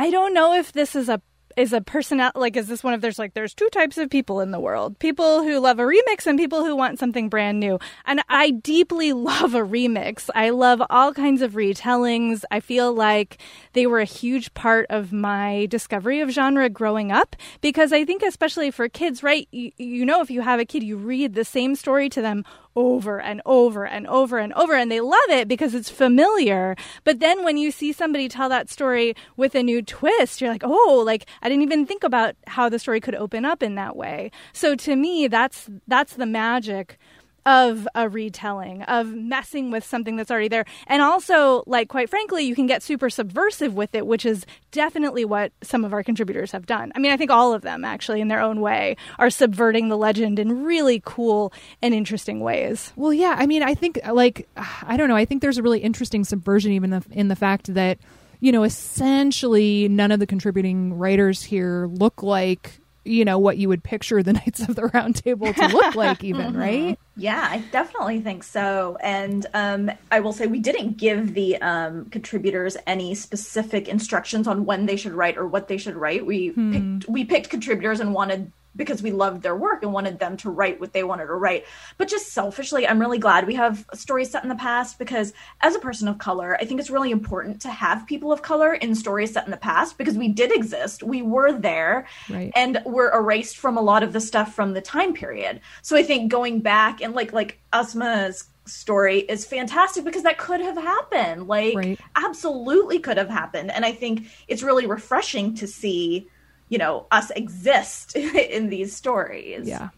I 0.00 0.12
don't 0.12 0.32
know 0.32 0.54
if 0.54 0.70
this 0.70 0.94
is 0.94 1.08
a 1.08 1.20
is 1.58 1.72
a 1.72 1.80
personal 1.80 2.30
like 2.34 2.56
is 2.56 2.68
this 2.68 2.84
one 2.84 2.94
of 2.94 3.00
there's 3.00 3.18
like 3.18 3.34
there's 3.34 3.52
two 3.52 3.68
types 3.70 3.98
of 3.98 4.08
people 4.08 4.40
in 4.40 4.52
the 4.52 4.60
world. 4.60 4.98
People 4.98 5.42
who 5.42 5.58
love 5.58 5.78
a 5.80 5.82
remix 5.82 6.26
and 6.26 6.38
people 6.38 6.64
who 6.64 6.76
want 6.76 6.98
something 6.98 7.28
brand 7.28 7.58
new. 7.58 7.78
And 8.06 8.22
i 8.28 8.50
deeply 8.50 9.12
love 9.28 9.54
a 9.54 9.60
remix. 9.60 10.30
I 10.34 10.50
love 10.50 10.80
all 10.88 11.12
kinds 11.12 11.42
of 11.42 11.52
retellings. 11.52 12.44
I 12.50 12.60
feel 12.60 12.92
like 12.92 13.38
they 13.72 13.86
were 13.86 13.98
a 13.98 14.04
huge 14.04 14.54
part 14.54 14.86
of 14.88 15.12
my 15.12 15.66
discovery 15.66 16.20
of 16.20 16.30
genre 16.30 16.68
growing 16.68 17.10
up 17.10 17.34
because 17.60 17.92
i 17.92 18.04
think 18.04 18.22
especially 18.22 18.70
for 18.70 18.88
kids 18.88 19.22
right 19.22 19.48
you, 19.50 19.72
you 19.76 20.04
know 20.04 20.20
if 20.20 20.30
you 20.30 20.40
have 20.42 20.60
a 20.60 20.64
kid 20.64 20.82
you 20.82 20.96
read 20.96 21.34
the 21.34 21.44
same 21.44 21.74
story 21.74 22.08
to 22.08 22.22
them 22.22 22.44
over 22.78 23.20
and 23.20 23.42
over 23.44 23.84
and 23.84 24.06
over 24.06 24.38
and 24.38 24.52
over. 24.54 24.74
And 24.74 24.90
they 24.90 25.00
love 25.00 25.18
it 25.30 25.48
because 25.48 25.74
it's 25.74 25.90
familiar. 25.90 26.76
But 27.02 27.18
then 27.18 27.42
when 27.42 27.56
you 27.56 27.72
see 27.72 27.92
somebody 27.92 28.28
tell 28.28 28.48
that 28.50 28.70
story 28.70 29.16
with 29.36 29.56
a 29.56 29.64
new 29.64 29.82
twist, 29.82 30.40
you're 30.40 30.50
like, 30.50 30.62
oh, 30.64 31.02
like 31.04 31.26
I 31.42 31.48
didn't 31.48 31.64
even 31.64 31.86
think 31.86 32.04
about 32.04 32.36
how 32.46 32.68
the 32.68 32.78
story 32.78 33.00
could 33.00 33.16
open 33.16 33.44
up 33.44 33.64
in 33.64 33.74
that 33.74 33.96
way. 33.96 34.30
So 34.52 34.76
to 34.76 34.94
me, 34.94 35.26
that's 35.26 35.68
that's 35.88 36.14
the 36.14 36.26
magic 36.26 36.98
of 37.46 37.88
a 37.94 38.08
retelling, 38.08 38.82
of 38.82 39.14
messing 39.14 39.70
with 39.70 39.84
something 39.84 40.16
that's 40.16 40.30
already 40.30 40.48
there. 40.48 40.66
And 40.86 41.00
also, 41.00 41.62
like, 41.66 41.88
quite 41.88 42.10
frankly, 42.10 42.44
you 42.44 42.54
can 42.54 42.66
get 42.66 42.82
super 42.82 43.08
subversive 43.08 43.74
with 43.74 43.94
it, 43.94 44.06
which 44.06 44.26
is 44.26 44.44
definitely 44.70 45.24
what 45.24 45.52
some 45.62 45.84
of 45.84 45.92
our 45.92 46.02
contributors 46.02 46.52
have 46.52 46.66
done. 46.66 46.92
I 46.94 46.98
mean, 46.98 47.10
I 47.10 47.16
think 47.16 47.30
all 47.30 47.54
of 47.54 47.62
them, 47.62 47.84
actually, 47.84 48.20
in 48.20 48.28
their 48.28 48.40
own 48.40 48.60
way, 48.60 48.96
are 49.18 49.30
subverting 49.30 49.88
the 49.88 49.96
legend 49.96 50.38
in 50.38 50.64
really 50.64 51.00
cool 51.04 51.52
and 51.80 51.94
interesting 51.94 52.40
ways. 52.40 52.92
Well, 52.96 53.14
yeah. 53.14 53.34
I 53.38 53.46
mean, 53.46 53.62
I 53.62 53.74
think, 53.74 53.98
like, 54.10 54.48
I 54.56 54.96
don't 54.96 55.08
know. 55.08 55.16
I 55.16 55.24
think 55.24 55.40
there's 55.40 55.58
a 55.58 55.62
really 55.62 55.80
interesting 55.80 56.24
subversion 56.24 56.72
even 56.72 57.02
in 57.10 57.28
the 57.28 57.36
fact 57.36 57.72
that, 57.74 57.98
you 58.40 58.52
know, 58.52 58.62
essentially 58.62 59.88
none 59.88 60.12
of 60.12 60.20
the 60.20 60.26
contributing 60.26 60.94
writers 60.98 61.42
here 61.42 61.88
look 61.90 62.22
like 62.22 62.80
you 63.08 63.24
know 63.24 63.38
what 63.38 63.56
you 63.56 63.68
would 63.68 63.82
picture 63.82 64.22
the 64.22 64.32
knights 64.34 64.60
of 64.60 64.76
the 64.76 64.86
round 64.86 65.16
table 65.16 65.52
to 65.52 65.66
look 65.68 65.94
like 65.94 66.22
even 66.24 66.52
mm-hmm. 66.52 66.58
right 66.58 66.98
yeah 67.16 67.48
i 67.50 67.58
definitely 67.72 68.20
think 68.20 68.42
so 68.42 68.96
and 69.02 69.46
um, 69.54 69.90
i 70.10 70.20
will 70.20 70.32
say 70.32 70.46
we 70.46 70.60
didn't 70.60 70.96
give 70.96 71.34
the 71.34 71.56
um, 71.62 72.04
contributors 72.10 72.76
any 72.86 73.14
specific 73.14 73.88
instructions 73.88 74.46
on 74.46 74.64
when 74.64 74.86
they 74.86 74.96
should 74.96 75.12
write 75.12 75.36
or 75.36 75.46
what 75.46 75.68
they 75.68 75.78
should 75.78 75.96
write 75.96 76.24
we 76.24 76.48
hmm. 76.48 76.72
picked 76.98 77.08
we 77.08 77.24
picked 77.24 77.50
contributors 77.50 78.00
and 78.00 78.12
wanted 78.12 78.52
because 78.78 79.02
we 79.02 79.10
loved 79.12 79.42
their 79.42 79.54
work 79.54 79.82
and 79.82 79.92
wanted 79.92 80.18
them 80.18 80.38
to 80.38 80.48
write 80.48 80.80
what 80.80 80.94
they 80.94 81.04
wanted 81.04 81.26
to 81.26 81.34
write. 81.34 81.66
But 81.98 82.08
just 82.08 82.32
selfishly, 82.32 82.88
I'm 82.88 82.98
really 82.98 83.18
glad 83.18 83.46
we 83.46 83.56
have 83.56 83.84
stories 83.92 84.30
set 84.30 84.42
in 84.42 84.48
the 84.48 84.54
past 84.54 84.98
because 84.98 85.34
as 85.60 85.74
a 85.74 85.80
person 85.80 86.08
of 86.08 86.16
color, 86.16 86.56
I 86.58 86.64
think 86.64 86.80
it's 86.80 86.88
really 86.88 87.10
important 87.10 87.60
to 87.62 87.68
have 87.68 88.06
people 88.06 88.32
of 88.32 88.40
color 88.40 88.72
in 88.72 88.94
stories 88.94 89.34
set 89.34 89.44
in 89.44 89.50
the 89.50 89.58
past 89.58 89.98
because 89.98 90.16
we 90.16 90.28
did 90.28 90.52
exist. 90.52 91.02
We 91.02 91.20
were 91.20 91.52
there 91.52 92.06
right. 92.30 92.52
and 92.56 92.80
we're 92.86 93.12
erased 93.12 93.58
from 93.58 93.76
a 93.76 93.82
lot 93.82 94.02
of 94.02 94.14
the 94.14 94.20
stuff 94.20 94.54
from 94.54 94.72
the 94.72 94.80
time 94.80 95.12
period. 95.12 95.60
So 95.82 95.96
I 95.96 96.02
think 96.02 96.30
going 96.30 96.60
back 96.60 97.02
and 97.02 97.14
like 97.14 97.32
like 97.34 97.60
Ausma's 97.72 98.44
story 98.64 99.20
is 99.20 99.44
fantastic 99.44 100.04
because 100.04 100.22
that 100.22 100.38
could 100.38 100.60
have 100.60 100.76
happened. 100.76 101.48
Like 101.48 101.76
right. 101.76 102.00
absolutely 102.16 103.00
could 103.00 103.16
have 103.16 103.28
happened. 103.28 103.70
And 103.70 103.84
I 103.84 103.92
think 103.92 104.26
it's 104.46 104.62
really 104.62 104.86
refreshing 104.86 105.54
to 105.56 105.66
see 105.66 106.28
you 106.68 106.78
know 106.78 107.06
us 107.10 107.30
exist 107.30 108.16
in 108.16 108.68
these 108.68 108.94
stories. 108.94 109.66
Yeah. 109.66 109.90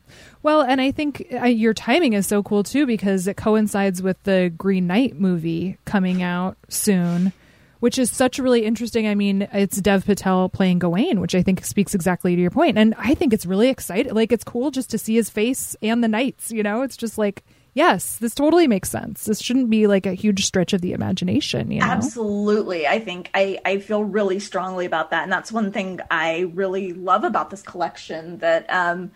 Well 0.42 0.62
and 0.62 0.80
i 0.80 0.90
think 0.90 1.26
uh, 1.32 1.44
your 1.44 1.74
timing 1.74 2.14
is 2.14 2.26
so 2.26 2.42
cool 2.42 2.62
too 2.62 2.86
because 2.86 3.26
it 3.26 3.36
coincides 3.36 4.02
with 4.02 4.22
the 4.22 4.52
green 4.56 4.86
knight 4.86 5.18
movie 5.20 5.76
coming 5.84 6.22
out 6.22 6.56
soon 6.68 7.32
which 7.80 7.98
is 7.98 8.10
such 8.10 8.38
a 8.38 8.42
really 8.42 8.64
interesting 8.64 9.06
i 9.06 9.14
mean 9.14 9.46
it's 9.52 9.78
dev 9.80 10.06
patel 10.06 10.48
playing 10.48 10.78
gawain 10.78 11.20
which 11.20 11.34
i 11.34 11.42
think 11.42 11.62
speaks 11.62 11.94
exactly 11.94 12.34
to 12.34 12.40
your 12.40 12.50
point. 12.50 12.76
point 12.76 12.78
and 12.78 12.94
i 12.96 13.14
think 13.14 13.34
it's 13.34 13.44
really 13.44 13.68
exciting 13.68 14.14
like 14.14 14.32
it's 14.32 14.44
cool 14.44 14.70
just 14.70 14.88
to 14.90 14.96
see 14.96 15.14
his 15.14 15.28
face 15.28 15.76
and 15.82 16.02
the 16.02 16.08
knights 16.08 16.50
you 16.50 16.62
know? 16.62 16.82
It's 16.82 16.96
just 16.96 17.18
like 17.18 17.44
yes, 17.74 18.16
this 18.18 18.34
totally 18.34 18.66
makes 18.66 18.90
sense. 18.90 19.24
This 19.24 19.40
shouldn't 19.40 19.70
be 19.70 19.86
like 19.86 20.06
a 20.06 20.14
huge 20.14 20.44
stretch 20.44 20.72
of 20.72 20.80
the 20.80 20.92
imagination. 20.92 21.70
You 21.70 21.80
know? 21.80 21.86
Absolutely. 21.86 22.86
I 22.86 22.98
think 22.98 23.30
I, 23.34 23.58
I 23.64 23.78
feel 23.78 24.04
really 24.04 24.38
strongly 24.38 24.86
about 24.86 25.10
that. 25.10 25.22
And 25.22 25.32
that's 25.32 25.52
one 25.52 25.72
thing 25.72 26.00
I 26.10 26.50
really 26.54 26.92
love 26.92 27.24
about 27.24 27.50
this 27.50 27.62
collection 27.62 28.38
that, 28.38 28.68
um, 28.70 29.10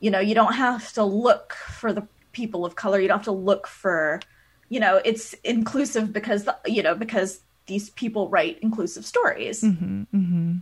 you 0.00 0.10
know, 0.10 0.20
you 0.20 0.34
don't 0.34 0.54
have 0.54 0.92
to 0.94 1.04
look 1.04 1.54
for 1.54 1.92
the 1.92 2.06
people 2.32 2.64
of 2.64 2.74
color. 2.74 3.00
You 3.00 3.08
don't 3.08 3.18
have 3.18 3.24
to 3.24 3.32
look 3.32 3.66
for, 3.66 4.20
you 4.68 4.80
know, 4.80 5.00
it's 5.04 5.34
inclusive 5.44 6.12
because, 6.12 6.44
the, 6.44 6.56
you 6.66 6.82
know, 6.82 6.94
because 6.94 7.40
these 7.66 7.90
people 7.90 8.28
write 8.28 8.58
inclusive 8.60 9.06
stories. 9.06 9.62
Mm-hmm, 9.62 10.02
mm-hmm. 10.14 10.56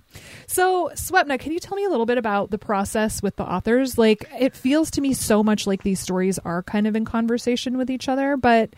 So, 0.53 0.91
Swapna, 0.91 1.41
can 1.41 1.53
you 1.53 1.59
tell 1.59 1.77
me 1.77 1.85
a 1.85 1.89
little 1.89 2.05
bit 2.05 2.19
about 2.19 2.51
the 2.51 2.59
process 2.59 3.23
with 3.23 3.37
the 3.37 3.43
authors? 3.43 3.97
Like, 3.97 4.29
it 4.39 4.55
feels 4.55 4.91
to 4.91 5.01
me 5.01 5.15
so 5.15 5.43
much 5.43 5.67
like 5.67 5.83
these 5.83 5.99
stories 5.99 6.39
are 6.41 6.63
kind 6.63 6.87
of 6.87 6.95
in 6.95 7.07
conversation 7.07 7.79
with 7.79 7.91
each 7.91 8.07
other, 8.07 8.37
but 8.37 8.75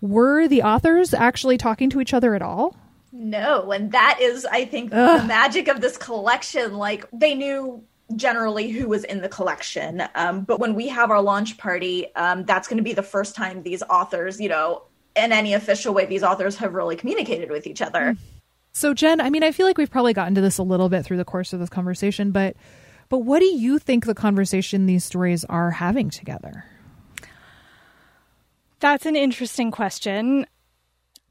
were 0.00 0.48
the 0.48 0.62
authors 0.62 1.12
actually 1.12 1.58
talking 1.58 1.90
to 1.90 2.00
each 2.00 2.14
other 2.14 2.34
at 2.34 2.40
all? 2.40 2.74
No, 3.12 3.72
and 3.72 3.92
that 3.92 4.18
is, 4.22 4.46
I 4.46 4.64
think, 4.64 4.90
Ugh. 4.94 5.20
the 5.20 5.26
magic 5.26 5.68
of 5.68 5.82
this 5.82 5.98
collection. 5.98 6.78
Like, 6.78 7.04
they 7.12 7.34
knew 7.34 7.84
generally 8.16 8.70
who 8.70 8.88
was 8.88 9.04
in 9.04 9.20
the 9.20 9.28
collection. 9.28 10.04
Um, 10.14 10.44
but 10.44 10.58
when 10.58 10.74
we 10.74 10.88
have 10.88 11.10
our 11.10 11.20
launch 11.20 11.58
party, 11.58 12.06
um, 12.16 12.44
that's 12.44 12.68
going 12.68 12.78
to 12.78 12.82
be 12.82 12.94
the 12.94 13.02
first 13.02 13.34
time 13.34 13.62
these 13.62 13.82
authors, 13.82 14.40
you 14.40 14.48
know, 14.48 14.84
in 15.14 15.32
any 15.32 15.52
official 15.52 15.92
way 15.92 16.06
these 16.06 16.22
authors 16.22 16.56
have 16.56 16.72
really 16.72 16.96
communicated 16.96 17.50
with 17.50 17.66
each 17.66 17.82
other. 17.82 18.16
So 18.78 18.94
Jen, 18.94 19.20
I 19.20 19.28
mean, 19.28 19.42
I 19.42 19.50
feel 19.50 19.66
like 19.66 19.76
we've 19.76 19.90
probably 19.90 20.12
gotten 20.12 20.36
to 20.36 20.40
this 20.40 20.56
a 20.56 20.62
little 20.62 20.88
bit 20.88 21.04
through 21.04 21.16
the 21.16 21.24
course 21.24 21.52
of 21.52 21.58
this 21.58 21.68
conversation, 21.68 22.30
but 22.30 22.54
but 23.08 23.18
what 23.18 23.40
do 23.40 23.46
you 23.46 23.80
think 23.80 24.06
the 24.06 24.14
conversation 24.14 24.86
these 24.86 25.02
stories 25.02 25.44
are 25.46 25.72
having 25.72 26.10
together? 26.10 26.64
That's 28.78 29.04
an 29.04 29.16
interesting 29.16 29.72
question. 29.72 30.46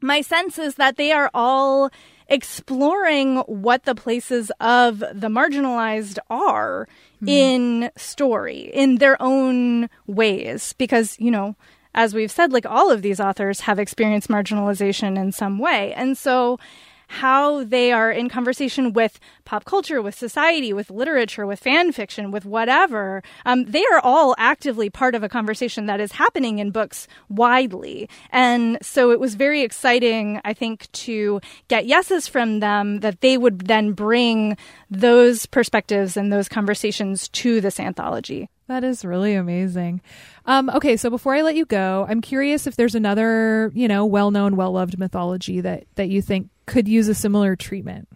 My 0.01 0.19
sense 0.19 0.59
is 0.59 0.75
that 0.75 0.97
they 0.97 1.13
are 1.13 1.31
all 1.33 1.89
exploring 2.27 3.37
what 3.37 3.83
the 3.83 3.95
places 3.95 4.51
of 4.59 4.99
the 4.99 5.29
marginalized 5.29 6.17
are 6.29 6.85
mm. 7.23 7.29
in 7.29 7.91
story 7.95 8.69
in 8.73 8.97
their 8.97 9.15
own 9.21 9.89
ways 10.05 10.73
because 10.73 11.17
you 11.17 11.31
know 11.31 11.55
as 11.95 12.13
we've 12.13 12.29
said, 12.29 12.51
like 12.51 12.65
all 12.65 12.91
of 12.91 13.01
these 13.01 13.21
authors 13.21 13.61
have 13.61 13.79
experienced 13.79 14.27
marginalization 14.27 15.17
in 15.17 15.31
some 15.31 15.57
way. 15.57 15.93
And 15.93 16.15
so 16.15 16.59
how 17.07 17.63
they 17.63 17.91
are 17.91 18.11
in 18.11 18.29
conversation 18.29 18.93
with 18.93 19.19
pop 19.45 19.65
culture, 19.65 20.01
with 20.01 20.15
society, 20.15 20.73
with 20.73 20.89
literature, 20.89 21.45
with 21.45 21.59
fan 21.59 21.91
fiction, 21.91 22.31
with 22.31 22.45
whatever, 22.45 23.23
um, 23.45 23.65
they 23.65 23.83
are 23.91 23.99
all 24.03 24.35
actively 24.37 24.89
part 24.89 25.15
of 25.15 25.23
a 25.23 25.29
conversation 25.29 25.85
that 25.85 25.99
is 25.99 26.11
happening 26.11 26.59
in 26.59 26.71
books 26.71 27.07
widely. 27.29 28.09
And 28.31 28.77
so 28.81 29.11
it 29.11 29.19
was 29.19 29.35
very 29.35 29.61
exciting, 29.61 30.41
I 30.43 30.53
think, 30.53 30.91
to 30.91 31.39
get 31.67 31.85
yeses 31.85 32.27
from 32.27 32.59
them 32.59 32.99
that 32.99 33.21
they 33.21 33.37
would 33.37 33.67
then 33.67 33.93
bring 33.93 34.57
those 34.89 35.45
perspectives 35.45 36.17
and 36.17 36.31
those 36.31 36.49
conversations 36.49 37.29
to 37.29 37.61
this 37.61 37.79
anthology. 37.79 38.49
That 38.67 38.83
is 38.83 39.05
really 39.05 39.33
amazing. 39.33 40.01
Um, 40.45 40.69
okay, 40.69 40.97
so 40.97 41.09
before 41.09 41.33
I 41.33 41.41
let 41.41 41.55
you 41.55 41.65
go, 41.65 42.05
I'm 42.09 42.21
curious 42.21 42.67
if 42.67 42.75
there's 42.75 42.95
another, 42.95 43.71
you 43.73 43.87
know, 43.87 44.05
well-known, 44.05 44.57
well-loved 44.57 44.99
mythology 44.99 45.61
that 45.61 45.85
that 45.95 46.09
you 46.09 46.21
think 46.21 46.49
could 46.65 46.87
use 46.87 47.07
a 47.07 47.15
similar 47.15 47.55
treatment. 47.55 48.09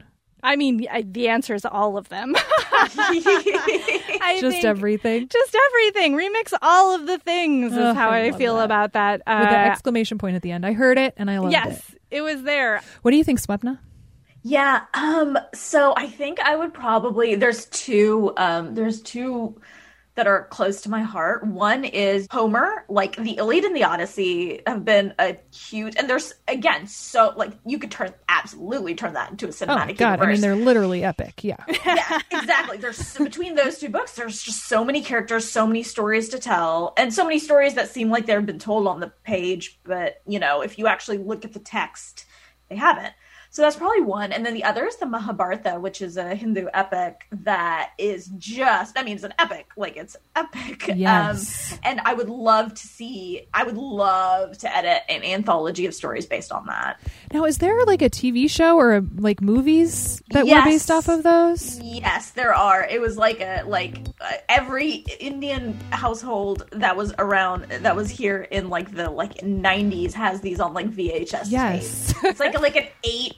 I 0.44 0.56
mean, 0.56 0.88
I, 0.92 1.04
the 1.04 1.30
answer 1.30 1.54
is 1.54 1.66
all 1.66 1.98
of 1.98 2.10
them. 2.10 2.36
just 4.40 4.66
everything. 4.66 5.28
Just 5.28 5.56
everything. 5.68 6.16
Remix 6.16 6.54
all 6.62 6.96
of 6.96 7.06
the 7.06 7.20
things 7.20 7.74
is 7.74 7.78
oh, 7.78 7.94
how 7.94 8.10
I, 8.10 8.26
I 8.26 8.32
feel 8.32 8.58
that. 8.58 8.66
about 8.66 8.94
that. 8.94 9.22
Uh, 9.28 9.38
With 9.42 9.50
the 9.50 9.58
exclamation 9.58 10.18
point 10.18 10.36
at 10.36 10.42
the 10.42 10.52
end. 10.52 10.66
I 10.66 10.74
heard 10.74 10.98
it 10.98 11.14
and 11.16 11.30
I 11.30 11.40
loved 11.40 11.54
yes, 11.54 11.68
it. 11.68 11.72
Yes, 11.72 11.96
it 12.10 12.22
was 12.22 12.44
there. 12.44 12.82
What 13.04 13.12
do 13.12 13.18
you 13.18 13.24
think, 13.24 13.40
Swapna? 13.40 13.80
Yeah, 14.44 14.86
um, 14.96 15.38
so 15.54 15.94
I 15.96 16.08
think 16.08 16.40
I 16.40 16.56
would 16.56 16.74
probably 16.74 17.36
there's 17.36 17.66
two 17.66 18.34
um 18.38 18.74
there's 18.74 19.00
two 19.02 19.62
that 20.16 20.28
are 20.28 20.46
close 20.48 20.82
to 20.82 20.90
my 20.90 21.02
heart. 21.02 21.46
One 21.46 21.86
is 21.86 22.28
Homer, 22.30 22.86
like 22.90 23.16
the 23.16 23.38
Iliad 23.38 23.64
and 23.64 23.76
the 23.76 23.84
Odyssey 23.84 24.62
have 24.68 24.84
been 24.84 25.14
a 25.20 25.38
huge, 25.54 25.96
and 25.96 26.10
there's 26.10 26.34
again, 26.48 26.88
so 26.88 27.34
like 27.36 27.54
you 27.66 27.80
could 27.80 27.92
turn 27.92 28.14
absolutely 28.28 28.96
turn 28.96 29.14
that 29.14 29.32
into 29.32 29.46
a 29.46 29.50
cinematic. 29.50 29.92
Oh 29.92 29.94
God, 29.94 30.20
universe. 30.20 30.24
I 30.24 30.32
mean 30.32 30.42
they're 30.42 30.56
literally 30.56 31.04
epic. 31.04 31.44
Yeah, 31.44 31.64
yeah, 31.86 32.20
exactly. 32.30 32.78
There's 32.78 33.18
between 33.18 33.56
those 33.56 33.78
two 33.78 33.90
books, 33.90 34.16
there's 34.16 34.42
just 34.42 34.66
so 34.68 34.84
many 34.84 35.02
characters, 35.02 35.50
so 35.50 35.66
many 35.66 35.84
stories 35.84 36.30
to 36.30 36.40
tell, 36.40 36.94
and 36.98 37.14
so 37.14 37.24
many 37.24 37.40
stories 37.40 37.76
that 37.76 37.90
seem 37.90 38.10
like 38.10 38.26
they've 38.26 38.46
been 38.46 38.60
told 38.60 38.88
on 38.88 39.00
the 39.00 39.14
page, 39.24 39.80
but 39.84 40.22
you 40.28 40.40
know, 40.40 40.62
if 40.62 40.78
you 40.78 40.88
actually 40.88 41.20
look 41.20 41.46
at 41.46 41.54
the 41.54 41.60
text, 41.60 42.26
they 42.70 42.76
haven't. 42.76 43.14
So 43.54 43.62
that's 43.64 43.76
probably 43.76 44.00
one. 44.00 44.32
And 44.32 44.46
then 44.46 44.54
the 44.54 44.64
other 44.64 44.86
is 44.86 44.96
the 44.96 45.06
Mahabharata, 45.06 45.78
which 45.78 46.02
is 46.02 46.16
a 46.16 46.34
Hindu 46.36 46.68
epic 46.74 47.28
that 47.32 47.92
is 47.98 48.28
just, 48.38 48.98
I 48.98 49.04
mean, 49.04 49.16
it's 49.16 49.26
an 49.26 49.34
epic. 49.38 49.68
Like, 49.76 49.98
it's 49.98 50.16
epic. 50.38 50.90
Um, 50.90 50.98
yes. 50.98 51.74
Um, 51.74 51.80
and 51.84 52.02
I 52.06 52.14
would 52.14 52.30
love 52.30 52.74
to 52.74 52.88
see, 52.88 53.48
I 53.54 53.64
would 53.66 53.76
love 53.78 54.58
to 54.60 54.76
edit 54.76 55.02
an 55.10 55.24
anthology 55.24 55.86
of 55.86 55.94
stories 55.94 56.26
based 56.26 56.52
on 56.52 56.66
that. 56.68 57.02
Now, 57.34 57.44
is 57.44 57.58
there 57.58 57.84
like 57.86 58.02
a 58.02 58.10
TV 58.10 58.50
show 58.50 58.78
or 58.78 58.96
a, 58.96 59.04
like 59.16 59.42
movies 59.42 60.22
that 60.30 60.46
yes. 60.46 60.64
were 60.66 60.72
based 60.72 60.90
off 60.90 61.10
of 61.10 61.24
those? 61.24 61.78
Yes, 61.80 62.32
there 62.32 62.54
are. 62.54 62.86
It 62.86 63.02
was 63.02 63.18
like 63.18 63.42
a, 63.42 63.64
like 63.66 64.00
uh, 64.22 64.32
every 64.48 65.04
Indian 65.20 65.78
household 65.90 66.68
that 66.72 66.96
was 66.96 67.14
around, 67.20 67.66
that 67.66 67.98
was 67.98 68.10
here 68.10 68.44
in 68.44 68.70
like 68.70 68.96
the 68.96 69.10
like 69.10 69.36
90s 69.40 70.14
has 70.14 70.40
these 70.40 70.62
on 70.62 70.74
like 70.74 70.90
VHS. 70.90 71.48
Yes. 71.48 72.14
it's 72.24 72.40
like, 72.40 72.58
like 72.60 72.78
an 72.78 72.88
eight 73.04 73.34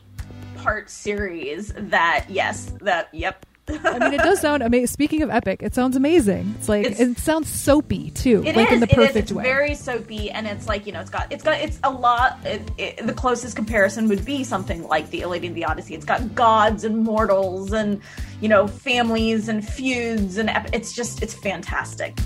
part 0.63 0.89
series 0.89 1.73
that 1.76 2.26
yes 2.30 2.71
that 2.82 3.10
yep 3.13 3.45
I 3.65 3.97
mean, 3.97 4.13
it 4.13 4.17
does 4.17 4.41
sound 4.41 4.62
amazing. 4.62 4.88
Speaking 4.88 5.21
of 5.21 5.30
epic, 5.30 5.63
it 5.63 5.73
sounds 5.73 5.95
amazing. 5.95 6.54
It's 6.60 6.67
like 6.67 6.86
It's- 6.86 6.99
it 6.99 7.17
sounds 7.17 7.47
soapy 7.47 8.12
too, 8.12 8.41
like 8.43 8.58
is, 8.67 8.73
in 8.73 8.80
the 8.82 8.88
it 8.88 8.89
is. 8.91 8.95
perfect 8.95 9.17
It's 9.17 9.32
way. 9.32 9.41
very 9.43 9.73
soapy, 9.73 10.30
and 10.30 10.45
it's 10.47 10.67
like 10.67 10.86
you 10.86 10.91
know, 10.91 10.99
it's 10.99 11.10
got, 11.10 11.32
it's 11.32 11.43
got, 11.45 11.62
it's 11.62 11.80
a 11.86 11.89
lot. 11.89 12.39
It, 12.43 12.69
it, 12.78 13.08
the 13.08 13.13
closest 13.13 13.56
comparison 13.56 14.10
would 14.10 14.26
be 14.26 14.43
something 14.43 14.86
like 14.89 15.10
the 15.12 15.21
Iliad 15.21 15.45
and 15.45 15.56
the 15.56 15.63
Odyssey. 15.63 15.95
It's 15.95 16.04
got 16.04 16.36
gods 16.36 16.84
and 16.84 16.97
mortals, 17.06 17.71
and 17.71 18.02
you 18.41 18.49
know, 18.49 18.67
families 18.67 19.47
and 19.47 19.65
feuds, 19.65 20.38
and 20.38 20.49
ep- 20.49 20.76
it's 20.76 20.91
just, 20.91 21.23
it's 21.23 21.34
fantastic. 21.34 22.17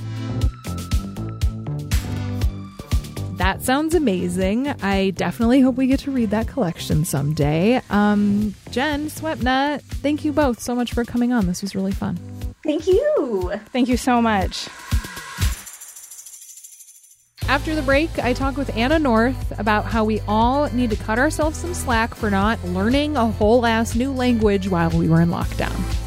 That 3.47 3.61
sounds 3.61 3.95
amazing. 3.95 4.67
I 4.67 5.11
definitely 5.11 5.61
hope 5.61 5.75
we 5.75 5.87
get 5.87 6.01
to 6.01 6.11
read 6.11 6.31
that 6.31 6.49
collection 6.49 7.05
someday. 7.05 7.79
Um, 7.89 8.53
Jen, 8.71 9.07
Swapna, 9.07 9.81
thank 9.81 10.25
you 10.25 10.33
both 10.33 10.59
so 10.59 10.75
much 10.75 10.91
for 10.91 11.05
coming 11.05 11.31
on. 11.31 11.47
This 11.47 11.61
was 11.61 11.73
really 11.73 11.93
fun. 11.93 12.19
Thank 12.65 12.87
you. 12.87 13.53
Thank 13.71 13.87
you 13.87 13.95
so 13.95 14.21
much. 14.21 14.67
After 17.47 17.73
the 17.73 17.83
break, 17.83 18.19
I 18.19 18.33
talk 18.33 18.57
with 18.57 18.75
Anna 18.75 18.99
North 18.99 19.57
about 19.57 19.85
how 19.85 20.03
we 20.03 20.19
all 20.27 20.69
need 20.71 20.89
to 20.89 20.97
cut 20.97 21.17
ourselves 21.17 21.57
some 21.57 21.73
slack 21.73 22.15
for 22.15 22.29
not 22.29 22.61
learning 22.65 23.15
a 23.15 23.27
whole 23.27 23.65
ass 23.65 23.95
new 23.95 24.11
language 24.11 24.67
while 24.67 24.89
we 24.89 25.07
were 25.07 25.21
in 25.21 25.29
lockdown. 25.29 26.06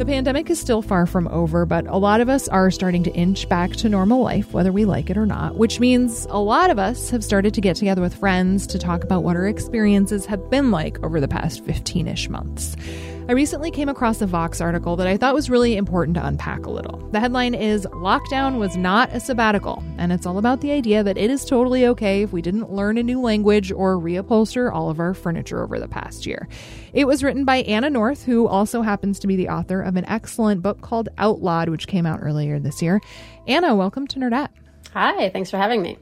The 0.00 0.06
pandemic 0.06 0.48
is 0.48 0.58
still 0.58 0.80
far 0.80 1.04
from 1.04 1.28
over, 1.28 1.66
but 1.66 1.86
a 1.86 1.98
lot 1.98 2.22
of 2.22 2.30
us 2.30 2.48
are 2.48 2.70
starting 2.70 3.02
to 3.02 3.12
inch 3.12 3.46
back 3.50 3.72
to 3.72 3.88
normal 3.90 4.22
life, 4.22 4.50
whether 4.54 4.72
we 4.72 4.86
like 4.86 5.10
it 5.10 5.18
or 5.18 5.26
not, 5.26 5.56
which 5.56 5.78
means 5.78 6.26
a 6.30 6.38
lot 6.38 6.70
of 6.70 6.78
us 6.78 7.10
have 7.10 7.22
started 7.22 7.52
to 7.52 7.60
get 7.60 7.76
together 7.76 8.00
with 8.00 8.14
friends 8.14 8.66
to 8.68 8.78
talk 8.78 9.04
about 9.04 9.24
what 9.24 9.36
our 9.36 9.46
experiences 9.46 10.24
have 10.24 10.48
been 10.48 10.70
like 10.70 10.98
over 11.04 11.20
the 11.20 11.28
past 11.28 11.62
15 11.66 12.08
ish 12.08 12.30
months. 12.30 12.76
I 13.30 13.32
recently 13.32 13.70
came 13.70 13.88
across 13.88 14.20
a 14.20 14.26
Vox 14.26 14.60
article 14.60 14.96
that 14.96 15.06
I 15.06 15.16
thought 15.16 15.36
was 15.36 15.48
really 15.48 15.76
important 15.76 16.16
to 16.16 16.26
unpack 16.26 16.66
a 16.66 16.70
little. 16.70 16.96
The 17.12 17.20
headline 17.20 17.54
is 17.54 17.86
Lockdown 17.86 18.58
was 18.58 18.76
not 18.76 19.08
a 19.12 19.20
sabbatical, 19.20 19.84
and 19.98 20.10
it's 20.10 20.26
all 20.26 20.36
about 20.36 20.62
the 20.62 20.72
idea 20.72 21.04
that 21.04 21.16
it 21.16 21.30
is 21.30 21.44
totally 21.44 21.86
okay 21.86 22.22
if 22.22 22.32
we 22.32 22.42
didn't 22.42 22.72
learn 22.72 22.98
a 22.98 23.04
new 23.04 23.20
language 23.20 23.70
or 23.70 23.98
reupholster 23.98 24.74
all 24.74 24.90
of 24.90 24.98
our 24.98 25.14
furniture 25.14 25.62
over 25.62 25.78
the 25.78 25.86
past 25.86 26.26
year. 26.26 26.48
It 26.92 27.06
was 27.06 27.22
written 27.22 27.44
by 27.44 27.58
Anna 27.58 27.88
North, 27.88 28.24
who 28.24 28.48
also 28.48 28.82
happens 28.82 29.20
to 29.20 29.28
be 29.28 29.36
the 29.36 29.48
author 29.48 29.80
of 29.80 29.94
an 29.94 30.06
excellent 30.06 30.60
book 30.60 30.80
called 30.80 31.08
Outlawed, 31.16 31.68
which 31.68 31.86
came 31.86 32.06
out 32.06 32.18
earlier 32.20 32.58
this 32.58 32.82
year. 32.82 33.00
Anna, 33.46 33.76
welcome 33.76 34.08
to 34.08 34.18
Nerdette. 34.18 34.48
Hi, 34.92 35.30
thanks 35.30 35.52
for 35.52 35.56
having 35.56 35.82
me. 35.82 35.98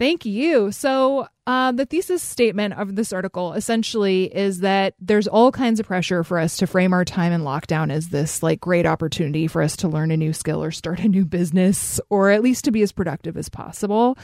Thank 0.00 0.24
you. 0.24 0.72
So, 0.72 1.28
uh, 1.46 1.72
the 1.72 1.84
thesis 1.84 2.22
statement 2.22 2.72
of 2.72 2.96
this 2.96 3.12
article 3.12 3.52
essentially 3.52 4.34
is 4.34 4.60
that 4.60 4.94
there's 4.98 5.28
all 5.28 5.52
kinds 5.52 5.78
of 5.78 5.84
pressure 5.84 6.24
for 6.24 6.38
us 6.38 6.56
to 6.56 6.66
frame 6.66 6.94
our 6.94 7.04
time 7.04 7.34
in 7.34 7.42
lockdown 7.42 7.92
as 7.92 8.08
this 8.08 8.42
like 8.42 8.62
great 8.62 8.86
opportunity 8.86 9.46
for 9.46 9.60
us 9.60 9.76
to 9.76 9.88
learn 9.88 10.10
a 10.10 10.16
new 10.16 10.32
skill 10.32 10.64
or 10.64 10.70
start 10.70 11.00
a 11.00 11.08
new 11.08 11.26
business 11.26 12.00
or 12.08 12.30
at 12.30 12.42
least 12.42 12.64
to 12.64 12.70
be 12.70 12.80
as 12.80 12.92
productive 12.92 13.36
as 13.36 13.50
possible. 13.50 14.16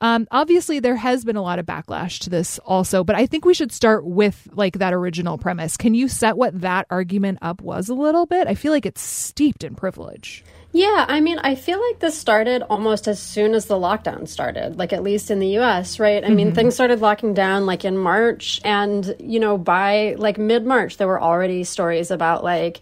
Um, 0.00 0.28
obviously, 0.30 0.78
there 0.78 0.96
has 0.96 1.24
been 1.24 1.36
a 1.36 1.42
lot 1.42 1.58
of 1.58 1.66
backlash 1.66 2.20
to 2.20 2.30
this 2.30 2.58
also, 2.60 3.02
but 3.02 3.16
I 3.16 3.26
think 3.26 3.44
we 3.44 3.54
should 3.54 3.72
start 3.72 4.04
with 4.04 4.48
like 4.52 4.78
that 4.78 4.94
original 4.94 5.38
premise. 5.38 5.76
Can 5.76 5.94
you 5.94 6.08
set 6.08 6.36
what 6.36 6.60
that 6.60 6.86
argument 6.88 7.38
up 7.42 7.60
was 7.60 7.88
a 7.88 7.94
little 7.94 8.24
bit? 8.24 8.46
I 8.46 8.54
feel 8.54 8.72
like 8.72 8.86
it's 8.86 9.00
steeped 9.00 9.64
in 9.64 9.74
privilege. 9.74 10.44
Yeah, 10.70 11.06
I 11.08 11.20
mean, 11.20 11.38
I 11.38 11.54
feel 11.54 11.80
like 11.84 11.98
this 11.98 12.16
started 12.16 12.62
almost 12.62 13.08
as 13.08 13.18
soon 13.18 13.54
as 13.54 13.66
the 13.66 13.74
lockdown 13.74 14.28
started, 14.28 14.76
like 14.76 14.92
at 14.92 15.02
least 15.02 15.30
in 15.30 15.38
the 15.40 15.58
US, 15.58 15.98
right? 15.98 16.22
I 16.22 16.28
mean, 16.28 16.54
things 16.54 16.74
started 16.74 17.00
locking 17.00 17.32
down 17.32 17.64
like 17.64 17.84
in 17.86 17.96
March, 17.96 18.60
and, 18.64 19.16
you 19.18 19.40
know, 19.40 19.56
by 19.56 20.14
like 20.18 20.36
mid 20.36 20.66
March, 20.66 20.98
there 20.98 21.06
were 21.08 21.20
already 21.20 21.64
stories 21.64 22.10
about 22.10 22.44
like, 22.44 22.80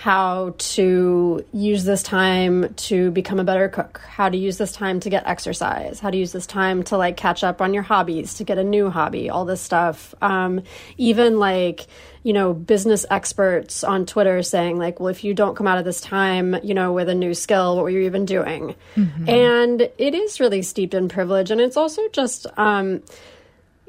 how 0.00 0.54
to 0.58 1.44
use 1.52 1.82
this 1.82 2.04
time 2.04 2.72
to 2.74 3.10
become 3.10 3.40
a 3.40 3.44
better 3.44 3.68
cook, 3.68 4.00
how 4.06 4.28
to 4.28 4.36
use 4.36 4.56
this 4.56 4.70
time 4.70 5.00
to 5.00 5.10
get 5.10 5.26
exercise, 5.26 5.98
how 5.98 6.08
to 6.08 6.16
use 6.16 6.30
this 6.30 6.46
time 6.46 6.84
to 6.84 6.96
like 6.96 7.16
catch 7.16 7.42
up 7.42 7.60
on 7.60 7.74
your 7.74 7.82
hobbies, 7.82 8.34
to 8.34 8.44
get 8.44 8.58
a 8.58 8.62
new 8.62 8.90
hobby, 8.90 9.28
all 9.28 9.44
this 9.44 9.60
stuff. 9.60 10.14
Um, 10.22 10.62
even 10.98 11.40
like, 11.40 11.88
you 12.22 12.32
know, 12.32 12.54
business 12.54 13.06
experts 13.10 13.82
on 13.82 14.06
Twitter 14.06 14.40
saying, 14.44 14.78
like, 14.78 15.00
well, 15.00 15.08
if 15.08 15.24
you 15.24 15.34
don't 15.34 15.56
come 15.56 15.66
out 15.66 15.78
of 15.78 15.84
this 15.84 16.00
time, 16.00 16.54
you 16.62 16.74
know, 16.74 16.92
with 16.92 17.08
a 17.08 17.14
new 17.16 17.34
skill, 17.34 17.74
what 17.74 17.82
were 17.82 17.90
you 17.90 18.02
even 18.02 18.24
doing? 18.24 18.76
And 19.28 19.80
it 19.80 20.14
is 20.14 20.38
really 20.38 20.62
steeped 20.62 20.94
in 20.94 21.08
privilege. 21.08 21.50
And 21.50 21.60
it's 21.60 21.76
also 21.76 22.02
just, 22.12 22.46
um, 22.56 23.02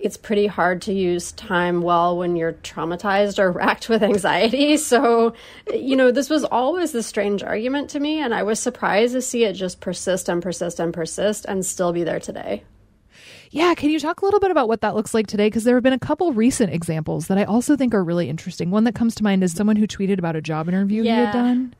it's 0.01 0.17
pretty 0.17 0.47
hard 0.47 0.81
to 0.83 0.93
use 0.93 1.31
time 1.33 1.81
well 1.81 2.17
when 2.17 2.35
you're 2.35 2.53
traumatized 2.53 3.39
or 3.39 3.51
racked 3.51 3.89
with 3.89 4.03
anxiety. 4.03 4.77
So, 4.77 5.33
you 5.73 5.95
know, 5.95 6.11
this 6.11 6.29
was 6.29 6.43
always 6.45 6.95
a 6.95 7.03
strange 7.03 7.43
argument 7.43 7.89
to 7.91 7.99
me, 7.99 8.19
and 8.19 8.33
I 8.33 8.43
was 8.43 8.59
surprised 8.59 9.13
to 9.13 9.21
see 9.21 9.43
it 9.43 9.53
just 9.53 9.81
persist 9.81 10.29
and 10.29 10.41
persist 10.41 10.79
and 10.79 10.93
persist 10.93 11.45
and 11.45 11.65
still 11.65 11.93
be 11.93 12.03
there 12.03 12.19
today. 12.19 12.63
Yeah, 13.51 13.73
can 13.73 13.89
you 13.89 13.99
talk 13.99 14.21
a 14.21 14.25
little 14.25 14.39
bit 14.39 14.51
about 14.51 14.67
what 14.67 14.81
that 14.81 14.95
looks 14.95 15.13
like 15.13 15.25
today? 15.25 15.47
Because 15.47 15.63
there 15.63 15.75
have 15.75 15.83
been 15.83 15.93
a 15.93 15.99
couple 15.99 16.31
recent 16.33 16.71
examples 16.71 17.27
that 17.27 17.37
I 17.37 17.45
also 17.45 17.75
think 17.75 17.95
are 17.95 18.03
really 18.03 18.29
interesting. 18.29 18.69
One 18.69 18.83
that 18.83 18.93
comes 18.93 19.15
to 19.15 19.23
mind 19.23 19.43
is 19.43 19.53
someone 19.53 19.75
who 19.75 19.87
tweeted 19.87 20.19
about 20.19 20.35
a 20.35 20.41
job 20.41 20.67
interview 20.69 21.01
he 21.01 21.09
had 21.09 21.33
done. 21.33 21.73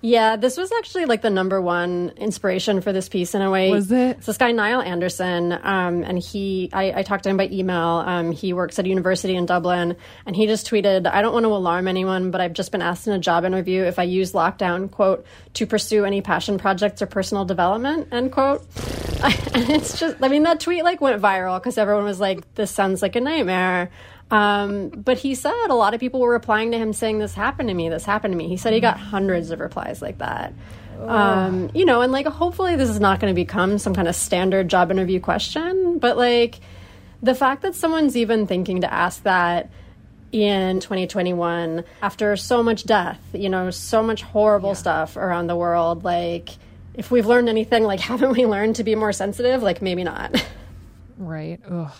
Yeah, 0.00 0.36
this 0.36 0.56
was 0.56 0.70
actually 0.72 1.04
like 1.04 1.22
the 1.22 1.30
number 1.30 1.60
one 1.60 2.12
inspiration 2.16 2.80
for 2.80 2.92
this 2.92 3.08
piece 3.08 3.34
in 3.34 3.42
a 3.42 3.50
way. 3.50 3.70
Was 3.70 3.90
it? 3.90 4.18
It's 4.18 4.26
this 4.26 4.36
guy 4.36 4.52
Niall 4.52 4.82
Anderson, 4.82 5.52
um, 5.52 6.02
and 6.02 6.18
he 6.18 6.70
I, 6.72 7.00
I 7.00 7.02
talked 7.02 7.24
to 7.24 7.30
him 7.30 7.36
by 7.36 7.48
email. 7.50 8.02
Um, 8.06 8.32
he 8.32 8.52
works 8.52 8.78
at 8.78 8.84
a 8.84 8.88
university 8.88 9.36
in 9.36 9.46
Dublin, 9.46 9.96
and 10.24 10.36
he 10.36 10.46
just 10.46 10.68
tweeted, 10.68 11.06
"I 11.06 11.22
don't 11.22 11.32
want 11.32 11.44
to 11.44 11.50
alarm 11.50 11.88
anyone, 11.88 12.30
but 12.30 12.40
I've 12.40 12.52
just 12.52 12.72
been 12.72 12.82
asked 12.82 13.06
in 13.06 13.12
a 13.12 13.18
job 13.18 13.44
interview 13.44 13.82
if 13.82 13.98
I 13.98 14.04
use 14.04 14.32
lockdown 14.32 14.90
quote 14.90 15.26
to 15.54 15.66
pursue 15.66 16.04
any 16.04 16.22
passion 16.22 16.58
projects 16.58 17.02
or 17.02 17.06
personal 17.06 17.44
development." 17.44 18.08
End 18.12 18.32
quote. 18.32 18.62
and 19.22 19.70
it's 19.70 19.98
just, 19.98 20.16
I 20.22 20.28
mean, 20.28 20.42
that 20.42 20.60
tweet 20.60 20.84
like 20.84 21.00
went 21.00 21.22
viral 21.22 21.58
because 21.58 21.78
everyone 21.78 22.04
was 22.04 22.20
like, 22.20 22.54
"This 22.54 22.70
sounds 22.70 23.02
like 23.02 23.16
a 23.16 23.20
nightmare." 23.20 23.90
Um, 24.30 24.88
but 24.88 25.18
he 25.18 25.34
said 25.34 25.66
a 25.68 25.74
lot 25.74 25.94
of 25.94 26.00
people 26.00 26.20
were 26.20 26.32
replying 26.32 26.72
to 26.72 26.78
him 26.78 26.92
saying, 26.92 27.18
This 27.18 27.34
happened 27.34 27.68
to 27.68 27.74
me, 27.74 27.88
this 27.88 28.04
happened 28.04 28.32
to 28.32 28.38
me. 28.38 28.48
He 28.48 28.56
said 28.56 28.72
he 28.72 28.80
got 28.80 28.98
hundreds 28.98 29.50
of 29.50 29.60
replies 29.60 30.02
like 30.02 30.18
that. 30.18 30.52
Um, 31.00 31.70
you 31.74 31.84
know, 31.84 32.00
and 32.00 32.10
like 32.10 32.26
hopefully 32.26 32.76
this 32.76 32.88
is 32.88 33.00
not 33.00 33.20
going 33.20 33.30
to 33.30 33.34
become 33.34 33.78
some 33.78 33.94
kind 33.94 34.08
of 34.08 34.14
standard 34.16 34.68
job 34.68 34.90
interview 34.90 35.20
question, 35.20 35.98
but 35.98 36.16
like 36.16 36.58
the 37.22 37.34
fact 37.34 37.62
that 37.62 37.74
someone's 37.74 38.16
even 38.16 38.46
thinking 38.46 38.80
to 38.80 38.92
ask 38.92 39.22
that 39.24 39.70
in 40.32 40.80
2021 40.80 41.84
after 42.02 42.36
so 42.36 42.62
much 42.62 42.84
death, 42.84 43.20
you 43.32 43.48
know, 43.48 43.70
so 43.70 44.02
much 44.02 44.22
horrible 44.22 44.74
stuff 44.74 45.16
around 45.16 45.46
the 45.46 45.56
world, 45.56 46.02
like 46.02 46.50
if 46.94 47.10
we've 47.10 47.26
learned 47.26 47.48
anything, 47.48 47.84
like 47.84 48.00
haven't 48.10 48.30
we 48.30 48.46
learned 48.46 48.76
to 48.76 48.84
be 48.84 48.94
more 48.94 49.12
sensitive? 49.12 49.62
Like 49.62 49.82
maybe 49.82 50.04
not. 50.04 50.44
Right. 51.18 51.58
Ugh. 51.66 51.90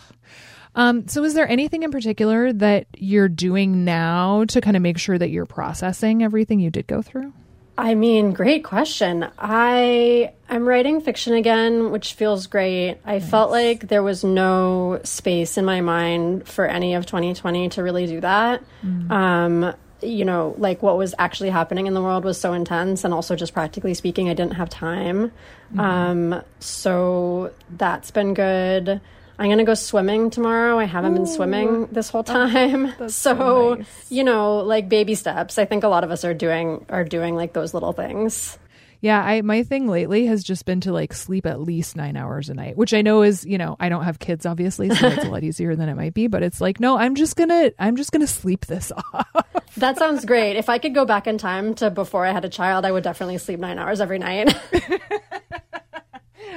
Um, 0.77 1.09
so, 1.09 1.25
is 1.25 1.35
there 1.35 1.49
anything 1.49 1.83
in 1.83 1.91
particular 1.91 2.53
that 2.53 2.87
you're 2.97 3.31
doing 3.31 3.85
now 3.85 4.45
to 4.45 4.61
kind 4.61 4.77
of 4.77 4.83
make 4.83 4.99
sure 4.99 5.19
that 5.19 5.31
you're 5.31 5.47
processing 5.47 6.23
everything 6.23 6.61
you 6.61 6.71
did 6.71 6.87
go 6.87 7.03
through? 7.03 7.33
I 7.79 7.95
mean, 7.95 8.33
great 8.33 8.65
question. 8.65 9.27
I 9.39 10.33
I'm 10.49 10.67
writing 10.67 11.01
fiction 11.01 11.35
again, 11.35 11.91
which 11.91 12.15
feels 12.15 12.47
great. 12.47 12.99
I 13.05 13.21
felt 13.21 13.51
like 13.51 13.89
there 13.89 14.03
was 14.03 14.25
no 14.25 15.01
space 15.03 15.59
in 15.59 15.65
my 15.65 15.81
mind 15.81 16.49
for 16.49 16.67
any 16.67 16.95
of 16.95 17.05
2020 17.05 17.71
to 17.71 17.83
really 17.83 18.07
do 18.07 18.21
that. 18.21 18.63
Um, 19.11 19.75
you 20.03 20.25
know, 20.25 20.55
like 20.59 20.83
what 20.83 20.97
was 20.97 21.15
actually 21.19 21.51
happening 21.51 21.87
in 21.87 21.95
the 21.95 22.03
world 22.03 22.25
was 22.25 22.41
so 22.41 22.53
intense, 22.53 23.05
and 23.05 23.13
also 23.13 23.35
just 23.35 23.53
practically 23.53 23.95
speaking, 23.95 24.29
I 24.29 24.35
didn't 24.35 24.55
have 24.55 24.71
time. 24.71 25.33
Mm-hmm. 25.73 25.81
Um, 25.81 26.43
so 26.61 27.53
that's 27.77 28.11
been 28.11 28.35
good. 28.35 29.01
I'm 29.39 29.51
gonna 29.51 29.65
go 29.65 29.75
swimming 29.75 30.31
tomorrow. 30.31 30.79
I 30.79 30.85
haven't 30.85 31.13
Ooh. 31.13 31.17
been 31.17 31.27
swimming 31.27 31.87
this 31.87 32.09
whole 32.09 32.21
oh, 32.21 32.23
time, 32.23 32.87
oh, 33.01 33.09
so, 33.09 33.09
so 33.09 33.75
nice. 33.75 33.87
you 34.11 34.25
know, 34.25 34.59
like 34.59 34.89
baby 34.89 35.15
steps. 35.15 35.59
I 35.59 35.65
think 35.65 35.85
a 35.85 35.89
lot 35.89 36.05
of 36.05 36.11
us 36.11 36.25
are 36.25 36.35
doing 36.35 36.87
are 36.89 37.05
doing 37.05 37.37
like 37.37 37.53
those 37.53 37.75
little 37.75 37.93
things. 37.93 38.59
Yeah, 39.01 39.23
I 39.23 39.43
my 39.43 39.63
thing 39.63 39.89
lately 39.89 40.27
has 40.27 40.43
just 40.43 40.65
been 40.65 40.81
to 40.81 40.93
like 40.93 41.13
sleep 41.13 41.47
at 41.47 41.61
least 41.61 41.97
nine 41.97 42.17
hours 42.17 42.49
a 42.49 42.55
night, 42.55 42.77
which 42.77 42.95
I 42.95 43.03
know 43.03 43.23
is 43.23 43.45
you 43.45 43.59
know 43.59 43.77
I 43.79 43.89
don't 43.89 44.05
have 44.05 44.19
kids 44.19 44.47
obviously, 44.47 44.89
so 44.91 45.07
it's 45.07 45.25
a 45.25 45.29
lot 45.29 45.45
easier 45.45 45.77
than 45.77 45.89
it 45.89 45.95
might 45.95 46.15
be. 46.15 46.27
But 46.29 46.43
it's 46.43 46.61
like 46.61 46.81
no, 46.81 46.97
I'm 46.97 47.15
just 47.15 47.37
gonna 47.37 47.73
I'm 47.79 47.97
just 47.97 48.13
gonna 48.13 48.27
sleep 48.27 48.67
this 48.67 48.91
off. 49.13 49.45
that 49.77 49.99
sounds 49.99 50.25
great. 50.25 50.57
If 50.57 50.69
I 50.69 50.79
could 50.79 50.95
go 50.95 51.05
back 51.05 51.27
in 51.27 51.37
time 51.37 51.75
to 51.75 51.91
before 51.91 52.25
I 52.25 52.33
had 52.33 52.45
a 52.45 52.49
child, 52.49 52.87
I 52.87 52.93
would 52.93 53.05
definitely 53.05 53.39
sleep 53.39 53.61
nine 53.61 53.79
hours 53.79 54.01
every 54.01 54.19
night. 54.19 54.57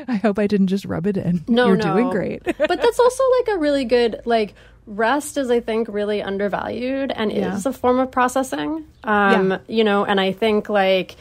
I 0.08 0.16
hope 0.16 0.40
I 0.40 0.48
didn't 0.48 0.68
just 0.68 0.86
rub 0.86 1.08
it 1.08 1.18
in. 1.18 1.44
No, 1.48 1.68
you're 1.68 1.78
no. 1.78 1.94
doing 1.94 2.10
great. 2.10 2.44
but 2.46 2.58
that's 2.82 3.00
also 3.00 3.24
like 3.40 3.56
a 3.56 3.60
really 3.60 3.86
good 3.86 4.22
like 4.26 4.54
rest 4.86 5.38
is 5.38 5.52
i 5.52 5.60
think 5.60 5.88
really 5.88 6.20
undervalued 6.20 7.12
and 7.12 7.32
yeah. 7.32 7.56
is 7.56 7.68
a 7.68 7.72
form 7.72 8.00
of 8.00 8.10
processing 8.10 8.84
um 9.04 9.52
yeah. 9.52 9.60
you 9.68 9.84
know 9.84 10.04
and 10.04 10.20
i 10.20 10.32
think 10.32 10.68
like 10.68 11.16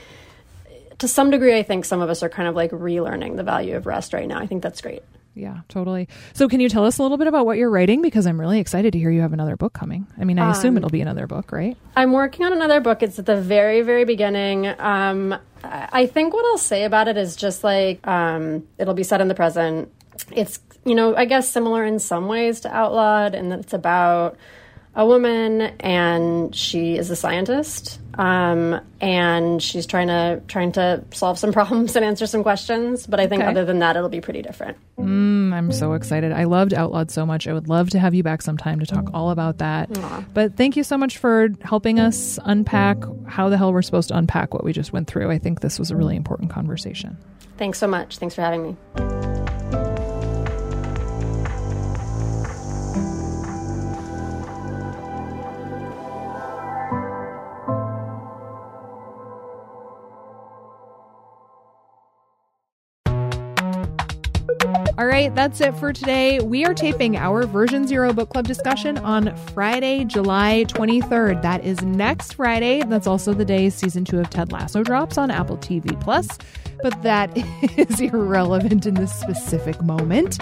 to 0.99 1.09
some 1.09 1.31
degree, 1.31 1.57
I 1.57 1.63
think 1.63 1.85
some 1.85 2.01
of 2.01 2.11
us 2.11 2.23
are 2.23 2.29
kind 2.29 2.49
of 2.49 2.55
like 2.55 2.71
relearning 2.73 3.37
the 3.37 3.43
value 3.43 3.77
of 3.77 3.87
rest 3.87 4.13
right 4.13 4.27
now. 4.27 4.39
I 4.39 4.47
think 4.47 4.63
that's 4.63 4.81
great. 4.81 5.03
Yeah, 5.39 5.61
totally. 5.69 6.09
So, 6.33 6.49
can 6.49 6.61
you 6.61 6.69
tell 6.69 6.85
us 6.85 6.99
a 6.99 7.03
little 7.03 7.17
bit 7.17 7.29
about 7.29 7.47
what 7.47 7.59
you're 7.59 7.71
writing? 7.71 8.03
Because 8.03 8.27
I'm 8.27 8.41
really 8.41 8.59
excited 8.59 8.93
to 8.93 8.99
hear 8.99 9.11
you 9.11 9.21
have 9.21 9.33
another 9.33 9.57
book 9.57 9.73
coming. 9.73 10.07
I 10.19 10.25
mean, 10.25 10.39
I 10.39 10.51
assume 10.51 10.71
um, 10.71 10.79
it'll 10.79 10.91
be 10.91 11.01
another 11.01 11.27
book, 11.27 11.53
right? 11.53 11.77
I'm 11.97 12.13
working 12.13 12.45
on 12.45 12.53
another 12.53 12.81
book. 12.81 13.03
It's 13.03 13.19
at 13.19 13.27
the 13.27 13.41
very, 13.41 13.83
very 13.83 14.05
beginning. 14.05 14.67
Um, 14.67 15.39
I 15.63 16.07
think 16.07 16.35
what 16.35 16.45
I'll 16.47 16.59
say 16.59 16.85
about 16.85 17.09
it 17.09 17.17
is 17.17 17.37
just 17.37 17.63
like 17.63 18.05
um, 18.07 18.67
it'll 18.79 18.95
be 18.95 19.05
set 19.05 19.21
in 19.21 19.29
the 19.29 19.35
present. 19.35 19.93
It's, 20.33 20.59
you 20.85 20.95
know, 20.95 21.15
I 21.15 21.25
guess 21.25 21.49
similar 21.49 21.85
in 21.85 22.01
some 22.01 22.27
ways 22.27 22.61
to 22.61 22.75
Outlawed, 22.75 23.35
and 23.35 23.53
it's 23.53 23.73
about 23.73 24.37
a 24.95 25.07
woman 25.07 25.61
and 25.81 26.55
she 26.55 26.97
is 26.97 27.11
a 27.11 27.17
scientist 27.17 28.01
um, 28.19 28.81
and 29.01 29.63
she's 29.63 29.87
trying 29.87 30.09
to 30.09 30.43
trying 30.49 30.73
to 30.73 31.03
solve 31.13 31.39
some 31.39 31.53
problems 31.59 31.97
and 31.97 32.05
answer 32.05 32.27
some 32.27 32.43
questions. 32.43 33.07
But 33.07 33.21
i 33.21 33.27
think 33.27 33.43
okay. 33.43 33.51
other 33.51 33.65
than 33.65 33.79
that 33.79 33.97
it'll 33.97 34.09
be 34.09 34.21
pretty 34.21 34.43
different. 34.43 34.77
Mm, 34.99 35.53
i'm 35.55 35.73
so 35.73 35.95
excited. 35.95 36.33
I 36.33 36.45
loved 36.45 36.75
outlawed 36.75 37.11
so 37.11 37.25
much. 37.25 37.47
I 37.47 37.53
would 37.53 37.69
love 37.69 37.91
to 37.91 37.99
have 37.99 38.15
you 38.15 38.23
back 38.23 38.43
sometime 38.43 38.81
to 38.81 38.87
talk 38.87 39.11
all 39.15 39.31
about 39.31 39.59
that. 39.59 39.89
Aww. 39.91 40.25
but 40.35 40.57
thank 40.57 40.77
you 40.77 40.83
so 40.83 40.99
much 40.99 41.19
for 41.19 41.49
helping 41.63 42.01
us 42.01 42.39
unpack 42.45 42.99
how 43.27 43.49
the 43.49 43.57
hell 43.57 43.73
we're 43.73 43.83
supposed 43.83 44.09
to 44.09 44.17
unpack 44.17 44.53
what 44.53 44.65
we 44.65 44.73
just 44.73 44.93
went 44.93 45.09
through. 45.09 45.31
I 45.31 45.39
think 45.39 45.61
this 45.61 45.79
was 45.79 45.91
a 45.91 45.97
really 45.97 46.17
important 46.17 46.51
conversation. 46.51 47.17
Thanks 47.57 47.79
so 47.79 47.87
much. 47.87 48.19
Thanks 48.19 48.35
for 48.35 48.43
having 48.43 48.63
me 48.63 49.18
that's 65.35 65.61
it 65.61 65.77
for 65.77 65.93
today. 65.93 66.41
We 66.41 66.65
are 66.65 66.75
taping 66.75 67.17
our 67.17 67.47
version 67.47 67.87
zero 67.87 68.13
book 68.13 68.31
club 68.31 68.47
discussion 68.47 68.99
on 68.99 69.35
Friday, 69.55 70.05
July 70.05 70.65
23rd. 70.69 71.43
That 71.43 71.65
is 71.65 71.83
next 71.83 72.35
Friday. 72.35 72.83
That's 72.83 73.07
also 73.07 73.35
the 73.35 73.45
day 73.45 73.71
season 73.71 74.05
two 74.05 74.19
of 74.21 74.31
Ted 74.31 74.53
Lasso 74.53 74.83
drops 74.83 75.19
on 75.19 75.31
Apple 75.31 75.57
TV 75.59 75.99
Plus, 76.01 76.29
but 76.83 77.03
that 77.03 77.31
is 77.77 78.01
irrelevant 78.01 78.87
in 78.87 78.95
this 78.95 79.13
specific 79.13 79.81
moment. 79.83 80.39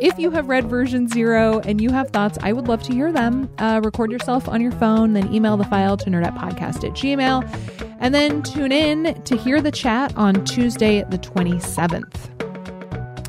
If 0.00 0.18
you 0.18 0.30
have 0.30 0.48
read 0.48 0.66
version 0.66 1.08
zero 1.08 1.60
and 1.60 1.80
you 1.80 1.90
have 1.90 2.10
thoughts, 2.10 2.38
I 2.42 2.52
would 2.52 2.68
love 2.68 2.82
to 2.84 2.92
hear 2.92 3.12
them. 3.12 3.50
Uh, 3.58 3.80
record 3.82 4.10
yourself 4.10 4.48
on 4.48 4.60
your 4.60 4.72
phone, 4.72 5.14
then 5.14 5.32
email 5.32 5.56
the 5.56 5.64
file 5.64 5.96
to 5.96 6.10
nerdettepodcast 6.10 6.84
at 6.84 6.92
gmail, 6.92 7.96
and 8.00 8.14
then 8.14 8.42
tune 8.42 8.72
in 8.72 9.22
to 9.22 9.36
hear 9.36 9.60
the 9.60 9.70
chat 9.70 10.16
on 10.16 10.44
Tuesday, 10.44 11.02
the 11.08 11.18
27th. 11.18 12.35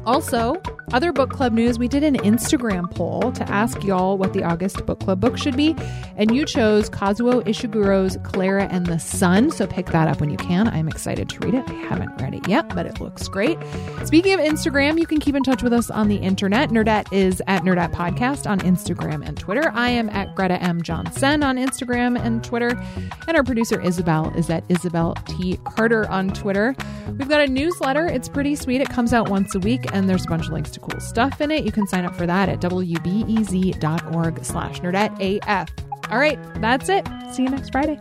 Also, 0.08 0.62
other 0.94 1.12
book 1.12 1.30
club 1.30 1.52
news, 1.52 1.78
we 1.78 1.90
did 1.90 2.02
an 2.02 2.16
Instagram 2.20 2.90
poll 2.96 3.30
to 3.34 3.44
ask 3.52 3.84
y'all 3.84 4.18
what 4.18 4.32
the 4.32 4.42
August 4.42 4.86
book 4.86 5.02
club 5.02 5.20
book 5.20 5.38
should 5.38 5.58
be, 5.58 5.76
and 6.16 6.34
you 6.34 6.46
chose 6.46 6.90
Kazuo 6.90 7.44
Ishiguro's 7.44 8.18
Clara 8.24 8.70
and 8.72 8.86
the 8.86 9.00
Sun, 9.00 9.52
so 9.52 9.68
pick 9.68 9.88
that 9.88 10.08
up 10.08 10.22
when 10.22 10.30
you 10.30 10.38
can. 10.38 10.70
I'm 10.70 10.88
excited 10.88 11.28
to 11.28 11.40
read 11.40 11.56
it. 11.56 11.70
I 11.70 11.74
haven't 11.74 12.22
read 12.22 12.34
it 12.34 12.48
yet, 12.48 12.74
but 12.74 12.86
it 12.86 13.02
looks 13.02 13.28
great. 13.28 13.60
Speaking 14.06 14.32
of 14.32 14.40
Instagram, 14.40 14.98
you 14.98 15.06
can 15.06 15.20
keep 15.20 15.36
in 15.36 15.44
touch 15.44 15.62
with 15.62 15.74
us 15.74 15.90
on 15.90 16.08
the 16.08 16.16
internet. 16.16 16.70
Nerdette 16.70 17.12
is 17.12 17.42
at 17.48 17.64
Nerdette 17.64 17.92
Podcast 17.92 18.50
on 18.50 18.60
Instagram 18.60 19.28
and 19.28 19.38
Twitter. 19.38 19.72
I 19.74 19.90
am 19.90 20.10
at 20.12 20.34
Greta 20.36 20.64
M. 20.64 20.82
Johnson 20.84 21.44
on 21.44 21.58
Instagram 21.58 22.18
and 22.18 22.42
Twitter, 22.46 22.82
and 23.28 23.36
our 23.36 23.44
producer 23.44 23.82
Isabel 23.82 24.32
is 24.38 24.50
at 24.50 24.64
Isabel 24.70 25.16
T. 25.26 25.60
Carter 25.66 26.10
on 26.10 26.30
Twitter. 26.30 26.74
We've 27.10 27.28
got 27.28 27.42
a 27.42 27.48
newsletter. 27.48 28.06
It's 28.06 28.30
pretty 28.30 28.56
sweet. 28.56 28.80
It 28.80 28.88
comes 28.88 29.12
out 29.12 29.30
once 29.30 29.54
a 29.54 29.60
week, 29.60 29.94
and 29.98 30.10
there's 30.10 30.26
a 30.26 30.30
bunch 30.30 30.46
of 30.46 30.54
links 30.54 30.70
to 30.72 30.80
cool 30.80 31.00
stuff 31.00 31.42
in 31.42 31.52
it. 31.52 31.66
You 31.66 31.72
can 31.72 31.88
sign 31.88 32.06
up 32.06 32.16
for 32.16 32.26
that 32.28 32.50
at 32.50 32.60
wbez.org 32.62 34.46
slash 34.46 34.80
nerdetteaf. 34.80 36.12
All 36.12 36.20
right, 36.20 36.40
that's 36.62 36.88
it. 36.88 37.08
See 37.34 37.44
you 37.44 37.50
next 37.50 37.72
Friday. 37.72 38.00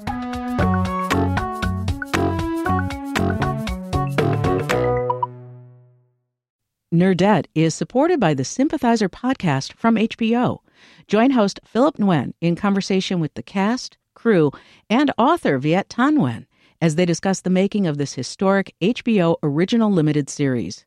Nerdette 6.95 7.47
is 7.55 7.75
supported 7.75 8.21
by 8.21 8.33
the 8.33 8.45
Sympathizer 8.45 9.09
podcast 9.09 9.73
from 9.75 9.97
HBO. 9.97 10.61
Join 11.09 11.31
host 11.31 11.61
Philip 11.65 11.97
Nguyen 11.97 12.33
in 12.41 12.57
conversation 12.57 13.21
with 13.21 13.35
the 13.35 13.43
cast, 13.43 13.99
crew, 14.15 14.51
and 14.89 15.11
author 15.19 15.59
Viet 15.59 15.89
Thanh 15.89 16.17
Nguyen 16.17 16.47
as 16.81 16.95
they 16.95 17.05
discuss 17.05 17.41
the 17.41 17.51
making 17.51 17.87
of 17.87 17.99
this 17.99 18.15
historic 18.15 18.75
HBO 18.81 19.37
original 19.43 19.91
limited 19.91 20.31
series. 20.31 20.87